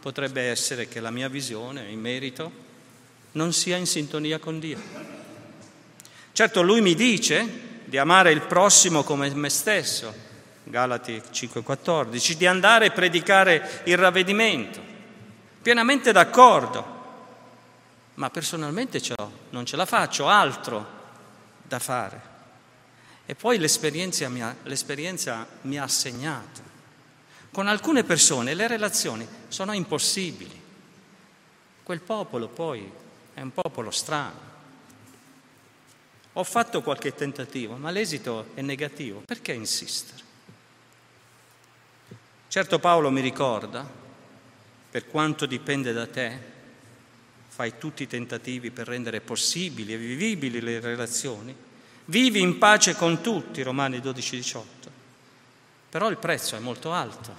[0.00, 2.66] potrebbe essere che la mia visione in merito
[3.32, 4.78] non sia in sintonia con Dio.
[6.32, 10.26] Certo, lui mi dice di amare il prossimo come me stesso,
[10.64, 14.80] Galati 5:14, di andare a predicare il ravvedimento,
[15.68, 16.96] pienamente d'accordo,
[18.14, 19.02] ma personalmente
[19.50, 20.86] non ce la faccio, ho altro
[21.62, 22.22] da fare.
[23.26, 26.62] E poi l'esperienza mi ha, l'esperienza mi ha segnato
[27.50, 30.58] con alcune persone le relazioni sono impossibili.
[31.82, 32.90] Quel popolo poi
[33.34, 34.40] è un popolo strano.
[36.32, 39.20] Ho fatto qualche tentativo, ma l'esito è negativo.
[39.26, 40.22] Perché insistere?
[42.48, 44.07] Certo Paolo mi ricorda,
[44.98, 46.36] per quanto dipende da te,
[47.46, 51.54] fai tutti i tentativi per rendere possibili e vivibili le relazioni,
[52.06, 54.90] vivi in pace con tutti, Romani 12, 18.
[55.88, 57.36] Però il prezzo è molto alto.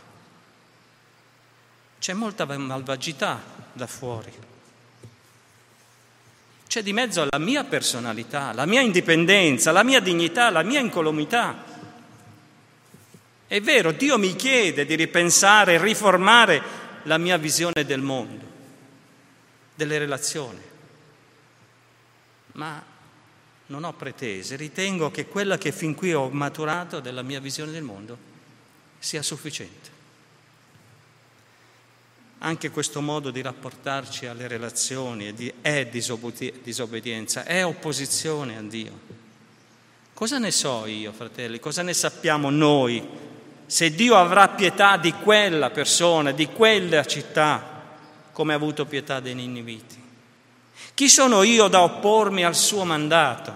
[1.99, 3.43] C'è molta malvagità
[3.73, 4.31] da fuori.
[6.65, 11.61] C'è di mezzo la mia personalità, la mia indipendenza, la mia dignità, la mia incolumità.
[13.47, 16.78] È vero, Dio mi chiede di ripensare riformare
[17.09, 18.45] la mia visione del mondo,
[19.73, 20.61] delle relazioni.
[22.51, 22.85] Ma
[23.65, 27.81] non ho pretese, ritengo che quella che fin qui ho maturato della mia visione del
[27.81, 28.15] mondo
[28.99, 29.97] sia sufficiente.
[32.41, 38.99] Anche questo modo di rapportarci alle relazioni è disobbedienza, è opposizione a Dio.
[40.13, 41.59] Cosa ne so io, fratelli?
[41.59, 43.27] Cosa ne sappiamo noi?
[43.69, 47.83] Se Dio avrà pietà di quella persona, di quella città,
[48.31, 50.01] come ha avuto pietà dei Niniviti.
[50.95, 53.53] Chi sono io da oppormi al suo mandato?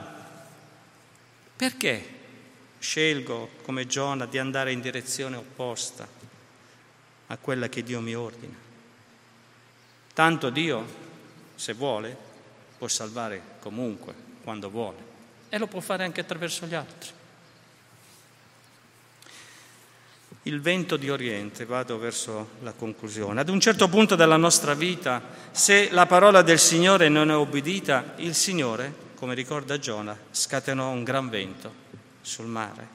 [1.56, 2.10] Perché
[2.78, 6.08] scelgo come Giona di andare in direzione opposta
[7.26, 8.56] a quella che Dio mi ordina?
[10.14, 10.86] Tanto Dio,
[11.56, 12.16] se vuole,
[12.78, 14.98] può salvare comunque, quando vuole,
[15.50, 17.10] e lo può fare anche attraverso gli altri.
[20.46, 23.40] Il vento di Oriente, vado verso la conclusione.
[23.40, 25.22] Ad un certo punto della nostra vita,
[25.52, 31.06] se la parola del Signore non è obbedita, il Signore, come ricorda Giona, scatenò un
[31.06, 31.74] gran vento
[32.22, 32.88] sul mare,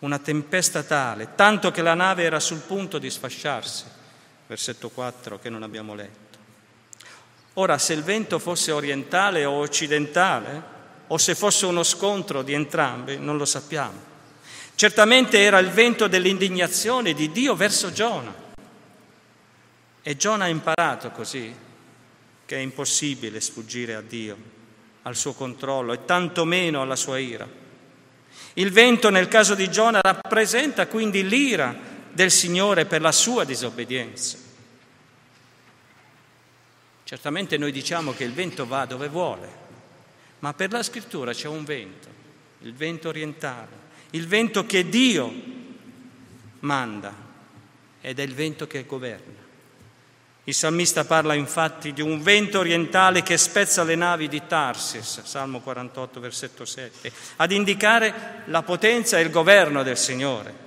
[0.00, 3.84] una tempesta tale, tanto che la nave era sul punto di sfasciarsi.
[4.48, 6.38] Versetto 4 che non abbiamo letto.
[7.54, 10.62] Ora, se il vento fosse orientale o occidentale,
[11.06, 14.13] o se fosse uno scontro di entrambi, non lo sappiamo.
[14.76, 18.34] Certamente era il vento dell'indignazione di Dio verso Giona.
[20.02, 21.54] E Giona ha imparato così
[22.44, 24.36] che è impossibile sfuggire a Dio,
[25.02, 27.48] al suo controllo e tantomeno alla sua ira.
[28.54, 31.74] Il vento nel caso di Giona rappresenta quindi l'ira
[32.12, 34.38] del Signore per la sua disobbedienza.
[37.04, 39.62] Certamente noi diciamo che il vento va dove vuole,
[40.40, 42.08] ma per la scrittura c'è un vento,
[42.62, 43.83] il vento orientale,
[44.14, 45.32] il vento che Dio
[46.60, 47.12] manda
[48.00, 49.42] ed è il vento che governa.
[50.44, 55.60] Il salmista parla infatti di un vento orientale che spezza le navi di Tarsis, Salmo
[55.60, 60.62] 48, versetto 7, ad indicare la potenza e il governo del Signore.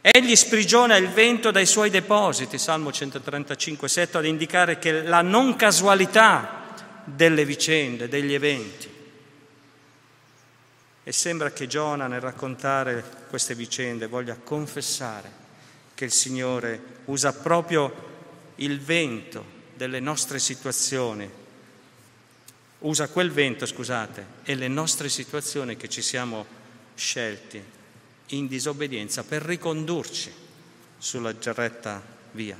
[0.00, 5.54] Egli sprigiona il vento dai suoi depositi, Salmo 135, 7, ad indicare che la non
[5.54, 6.62] casualità
[7.04, 8.93] delle vicende, degli eventi.
[11.06, 15.42] E sembra che Giona nel raccontare queste vicende voglia confessare
[15.94, 18.12] che il Signore usa proprio
[18.56, 19.44] il vento
[19.76, 21.30] delle nostre situazioni,
[22.80, 26.46] usa quel vento, scusate, e le nostre situazioni che ci siamo
[26.94, 27.62] scelti
[28.28, 30.32] in disobbedienza per ricondurci
[30.96, 32.02] sulla retta
[32.32, 32.56] via.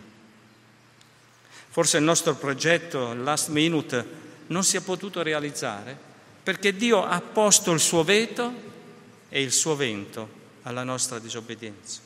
[1.70, 6.12] Forse il nostro progetto, last minute, non si è potuto realizzare
[6.44, 8.52] perché Dio ha posto il suo veto
[9.28, 12.00] e il suo vento alla nostra disobbedienza.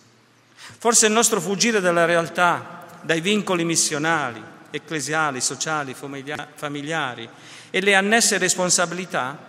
[0.79, 7.29] Forse il nostro fuggire dalla realtà, dai vincoli missionali, ecclesiali, sociali, familiari
[7.71, 9.47] e le annesse responsabilità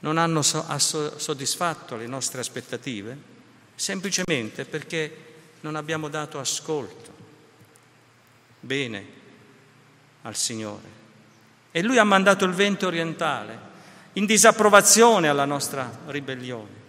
[0.00, 3.32] non hanno soddisfatto le nostre aspettative
[3.74, 5.22] semplicemente perché
[5.60, 7.12] non abbiamo dato ascolto
[8.60, 9.22] bene
[10.22, 11.03] al Signore.
[11.76, 13.58] E Lui ha mandato il vento orientale
[14.12, 16.82] in disapprovazione alla nostra ribellione.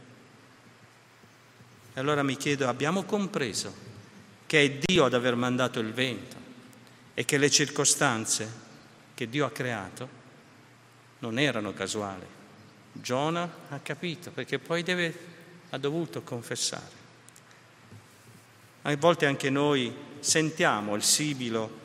[1.92, 3.74] E allora mi chiedo, abbiamo compreso
[4.46, 6.36] che è Dio ad aver mandato il vento
[7.16, 8.48] e che le circostanze
[9.16, 10.08] che Dio ha creato
[11.18, 12.28] non erano casuali.
[12.92, 15.18] Giona ha capito perché poi deve,
[15.72, 17.04] ha dovuto confessare.
[18.84, 21.85] A volte anche noi sentiamo il sibilo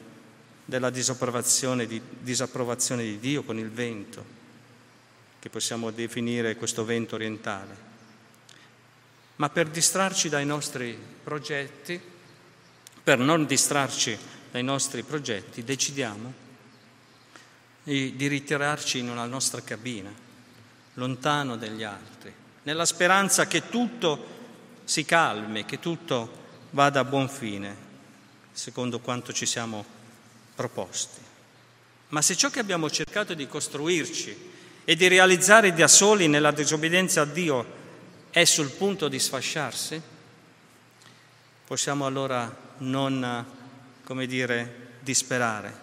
[0.70, 4.24] della disapprovazione di, disapprovazione di Dio con il vento,
[5.40, 7.88] che possiamo definire questo vento orientale.
[9.36, 12.00] Ma per distrarci dai nostri progetti,
[13.02, 14.16] per non distrarci
[14.52, 16.48] dai nostri progetti, decidiamo
[17.82, 20.12] di ritirarci nella nostra cabina,
[20.94, 24.38] lontano dagli altri, nella speranza che tutto
[24.84, 26.38] si calmi, che tutto
[26.70, 27.74] vada a buon fine,
[28.52, 29.98] secondo quanto ci siamo
[30.60, 31.20] proposti.
[32.08, 34.50] Ma se ciò che abbiamo cercato di costruirci
[34.84, 37.78] e di realizzare da soli nella disobbedienza a Dio
[38.28, 40.02] è sul punto di sfasciarsi,
[41.64, 43.46] possiamo allora non,
[44.04, 45.74] come dire, disperare,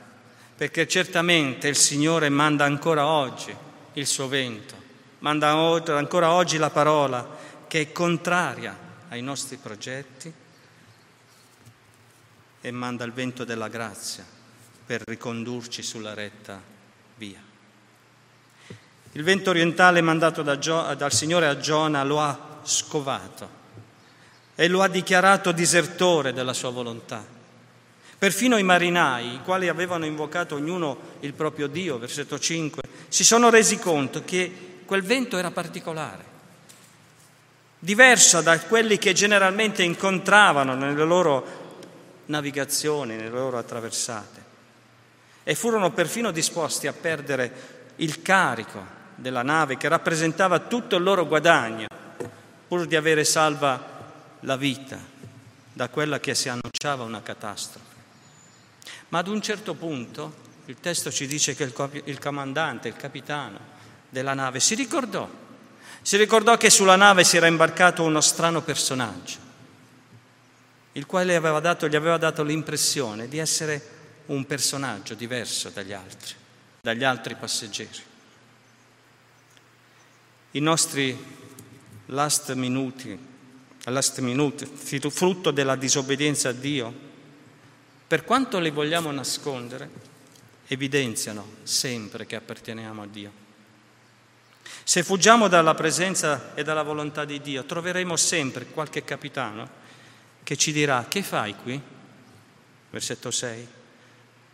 [0.56, 3.56] perché certamente il Signore manda ancora oggi
[3.94, 4.76] il suo vento,
[5.20, 7.36] manda ancora oggi la parola
[7.68, 8.78] che è contraria
[9.10, 10.32] ai nostri progetti
[12.62, 14.36] e manda il vento della grazia
[14.88, 16.62] per ricondurci sulla retta
[17.18, 17.42] via.
[19.12, 23.50] Il vento orientale mandato da Gio, dal Signore a Giona lo ha scovato
[24.56, 27.26] e lo ha dichiarato disertore della sua volontà.
[28.18, 33.50] Perfino i marinai, i quali avevano invocato ognuno il proprio Dio, versetto 5, si sono
[33.50, 36.24] resi conto che quel vento era particolare,
[37.78, 41.66] diverso da quelli che generalmente incontravano nelle loro
[42.28, 44.47] navigazioni, nelle loro attraversate.
[45.50, 48.86] E furono perfino disposti a perdere il carico
[49.16, 51.88] della nave che rappresentava tutto il loro guadagno,
[52.68, 53.82] pur di avere salva
[54.42, 55.00] la vita
[55.72, 57.96] da quella che si annunciava una catastrofe.
[59.08, 60.36] Ma ad un certo punto
[60.66, 63.58] il testo ci dice che il, comandante, il capitano
[64.10, 65.30] della nave si ricordò,
[66.02, 69.38] si ricordò che sulla nave si era imbarcato uno strano personaggio,
[70.92, 73.96] il quale aveva dato, gli aveva dato l'impressione di essere
[74.28, 76.34] un personaggio diverso dagli altri,
[76.82, 78.02] dagli altri passeggeri.
[80.52, 81.36] I nostri
[82.08, 83.18] last minuti,
[83.84, 87.06] last minute, frutto della disobbedienza a Dio,
[88.08, 89.90] per quanto li vogliamo nascondere,
[90.68, 93.46] evidenziano sempre che apparteniamo a Dio.
[94.84, 99.86] Se fuggiamo dalla presenza e dalla volontà di Dio, troveremo sempre qualche capitano
[100.44, 101.82] che ci dirà, che fai qui?
[102.90, 103.68] Versetto 6.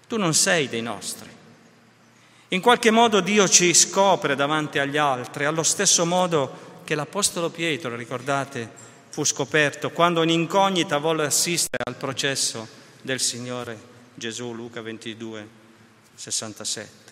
[0.08, 1.30] Tu non sei dei nostri.
[2.50, 7.96] In qualche modo Dio ci scopre davanti agli altri, allo stesso modo che l'Apostolo Pietro,
[7.96, 8.70] ricordate,
[9.10, 12.68] fu scoperto quando in incognita volle assistere al processo
[13.02, 13.80] del Signore
[14.14, 15.48] Gesù, Luca 22,
[16.14, 17.12] 67.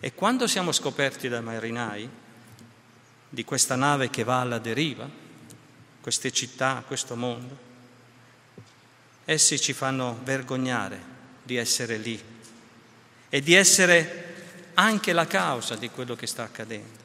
[0.00, 2.08] E quando siamo scoperti dai marinai
[3.28, 5.08] di questa nave che va alla deriva,
[6.00, 7.56] queste città, questo mondo,
[9.24, 11.11] essi ci fanno vergognare
[11.42, 12.20] di essere lì
[13.28, 14.34] e di essere
[14.74, 17.00] anche la causa di quello che sta accadendo.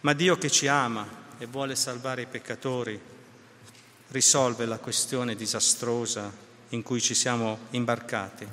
[0.00, 1.06] Ma Dio che ci ama
[1.38, 3.00] e vuole salvare i peccatori
[4.08, 6.32] risolve la questione disastrosa
[6.70, 8.46] in cui ci siamo imbarcati,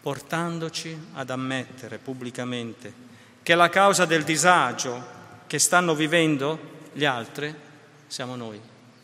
[0.00, 2.92] portandoci ad ammettere pubblicamente
[3.42, 7.54] che la causa del disagio che stanno vivendo gli altri
[8.06, 8.60] siamo noi,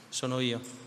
[0.08, 0.79] sono io.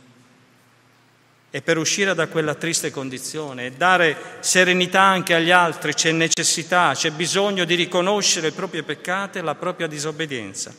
[1.55, 6.93] E per uscire da quella triste condizione e dare serenità anche agli altri c'è necessità,
[6.95, 10.73] c'è bisogno di riconoscere i propri peccati e la propria disobbedienza,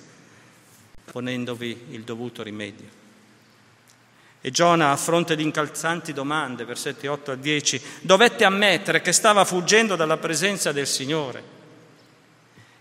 [1.13, 2.89] ponendovi il dovuto rimedio.
[4.41, 9.45] E Giona, a fronte di incalzanti domande, versetti 8 a 10, dovette ammettere che stava
[9.45, 11.53] fuggendo dalla presenza del Signore.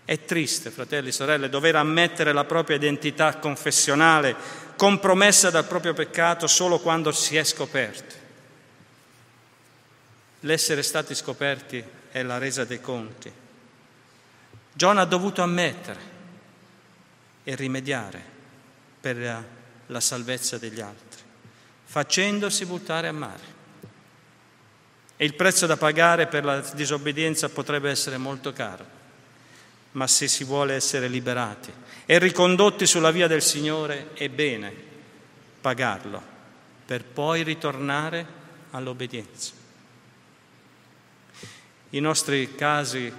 [0.04, 4.34] È triste, fratelli e sorelle, dover ammettere la propria identità confessionale
[4.76, 8.14] compromessa dal proprio peccato solo quando si è scoperti.
[10.40, 13.32] L'essere stati scoperti è la resa dei conti.
[14.72, 16.12] Giona ha dovuto ammettere
[17.44, 18.22] e rimediare
[19.00, 19.44] per
[19.86, 21.22] la salvezza degli altri,
[21.84, 23.52] facendosi buttare a mare.
[25.16, 28.93] E il prezzo da pagare per la disobbedienza potrebbe essere molto caro,
[29.94, 31.72] ma se si vuole essere liberati
[32.06, 34.72] e ricondotti sulla via del Signore, è bene
[35.60, 36.22] pagarlo
[36.84, 38.26] per poi ritornare
[38.70, 39.52] all'obbedienza.
[41.90, 43.12] I nostri casi,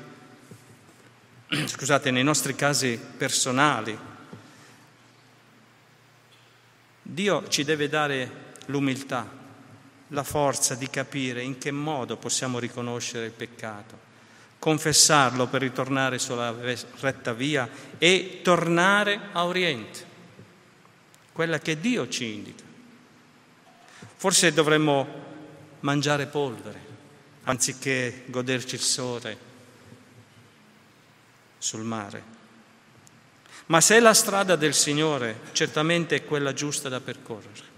[1.65, 3.97] scusate, nei nostri casi personali,
[7.01, 9.27] Dio ci deve dare l'umiltà,
[10.09, 14.04] la forza di capire in che modo possiamo riconoscere il peccato
[14.65, 16.51] confessarlo per ritornare sulla
[16.99, 20.03] retta via e tornare a Oriente,
[21.33, 22.63] quella che Dio ci indica.
[24.15, 25.07] Forse dovremmo
[25.81, 26.79] mangiare polvere
[27.43, 29.37] anziché goderci il sole
[31.59, 32.23] sul mare.
[33.67, 37.73] Ma se la strada del Signore certamente è quella giusta da percorrere,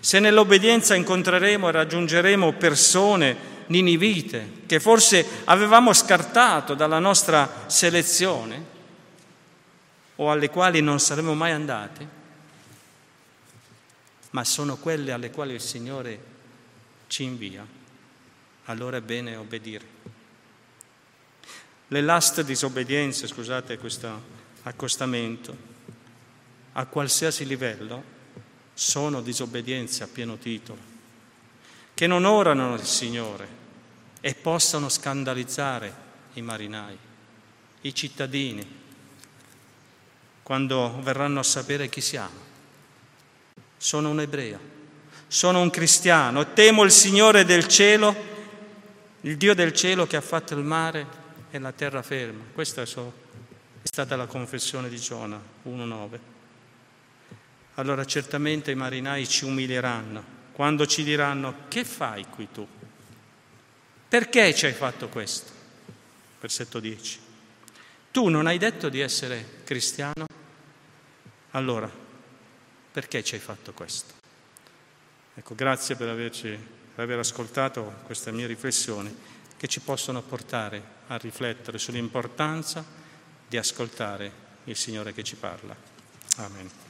[0.00, 8.74] se nell'obbedienza incontreremo e raggiungeremo persone ninivite che forse avevamo scartato dalla nostra selezione
[10.16, 12.06] o alle quali non saremmo mai andati,
[14.30, 16.34] ma sono quelle alle quali il Signore
[17.06, 17.66] ci invia,
[18.64, 19.94] allora è bene obbedire.
[21.88, 25.74] Le last disobbedienze, scusate questo accostamento,
[26.72, 28.14] a qualsiasi livello,
[28.74, 30.94] sono disobbedienze a pieno titolo
[31.96, 33.48] che non orano il Signore
[34.20, 35.94] e possano scandalizzare
[36.34, 36.94] i marinai,
[37.80, 38.80] i cittadini,
[40.42, 42.38] quando verranno a sapere chi siamo.
[43.78, 44.60] Sono un ebreo,
[45.26, 48.14] sono un cristiano, temo il Signore del cielo,
[49.22, 51.06] il Dio del cielo che ha fatto il mare
[51.50, 52.44] e la terra ferma.
[52.52, 52.86] Questa è
[53.82, 56.18] stata la confessione di Giona 1.9.
[57.76, 62.66] Allora certamente i marinai ci umilieranno quando ci diranno che fai qui tu?
[64.08, 65.52] Perché ci hai fatto questo?
[66.40, 67.20] Versetto 10.
[68.10, 70.24] Tu non hai detto di essere cristiano?
[71.50, 71.90] Allora,
[72.90, 74.14] perché ci hai fatto questo?
[75.34, 76.48] Ecco, grazie per, averci,
[76.94, 79.14] per aver ascoltato queste mie riflessioni
[79.58, 82.82] che ci possono portare a riflettere sull'importanza
[83.46, 84.32] di ascoltare
[84.64, 85.76] il Signore che ci parla.
[86.36, 86.85] Amen.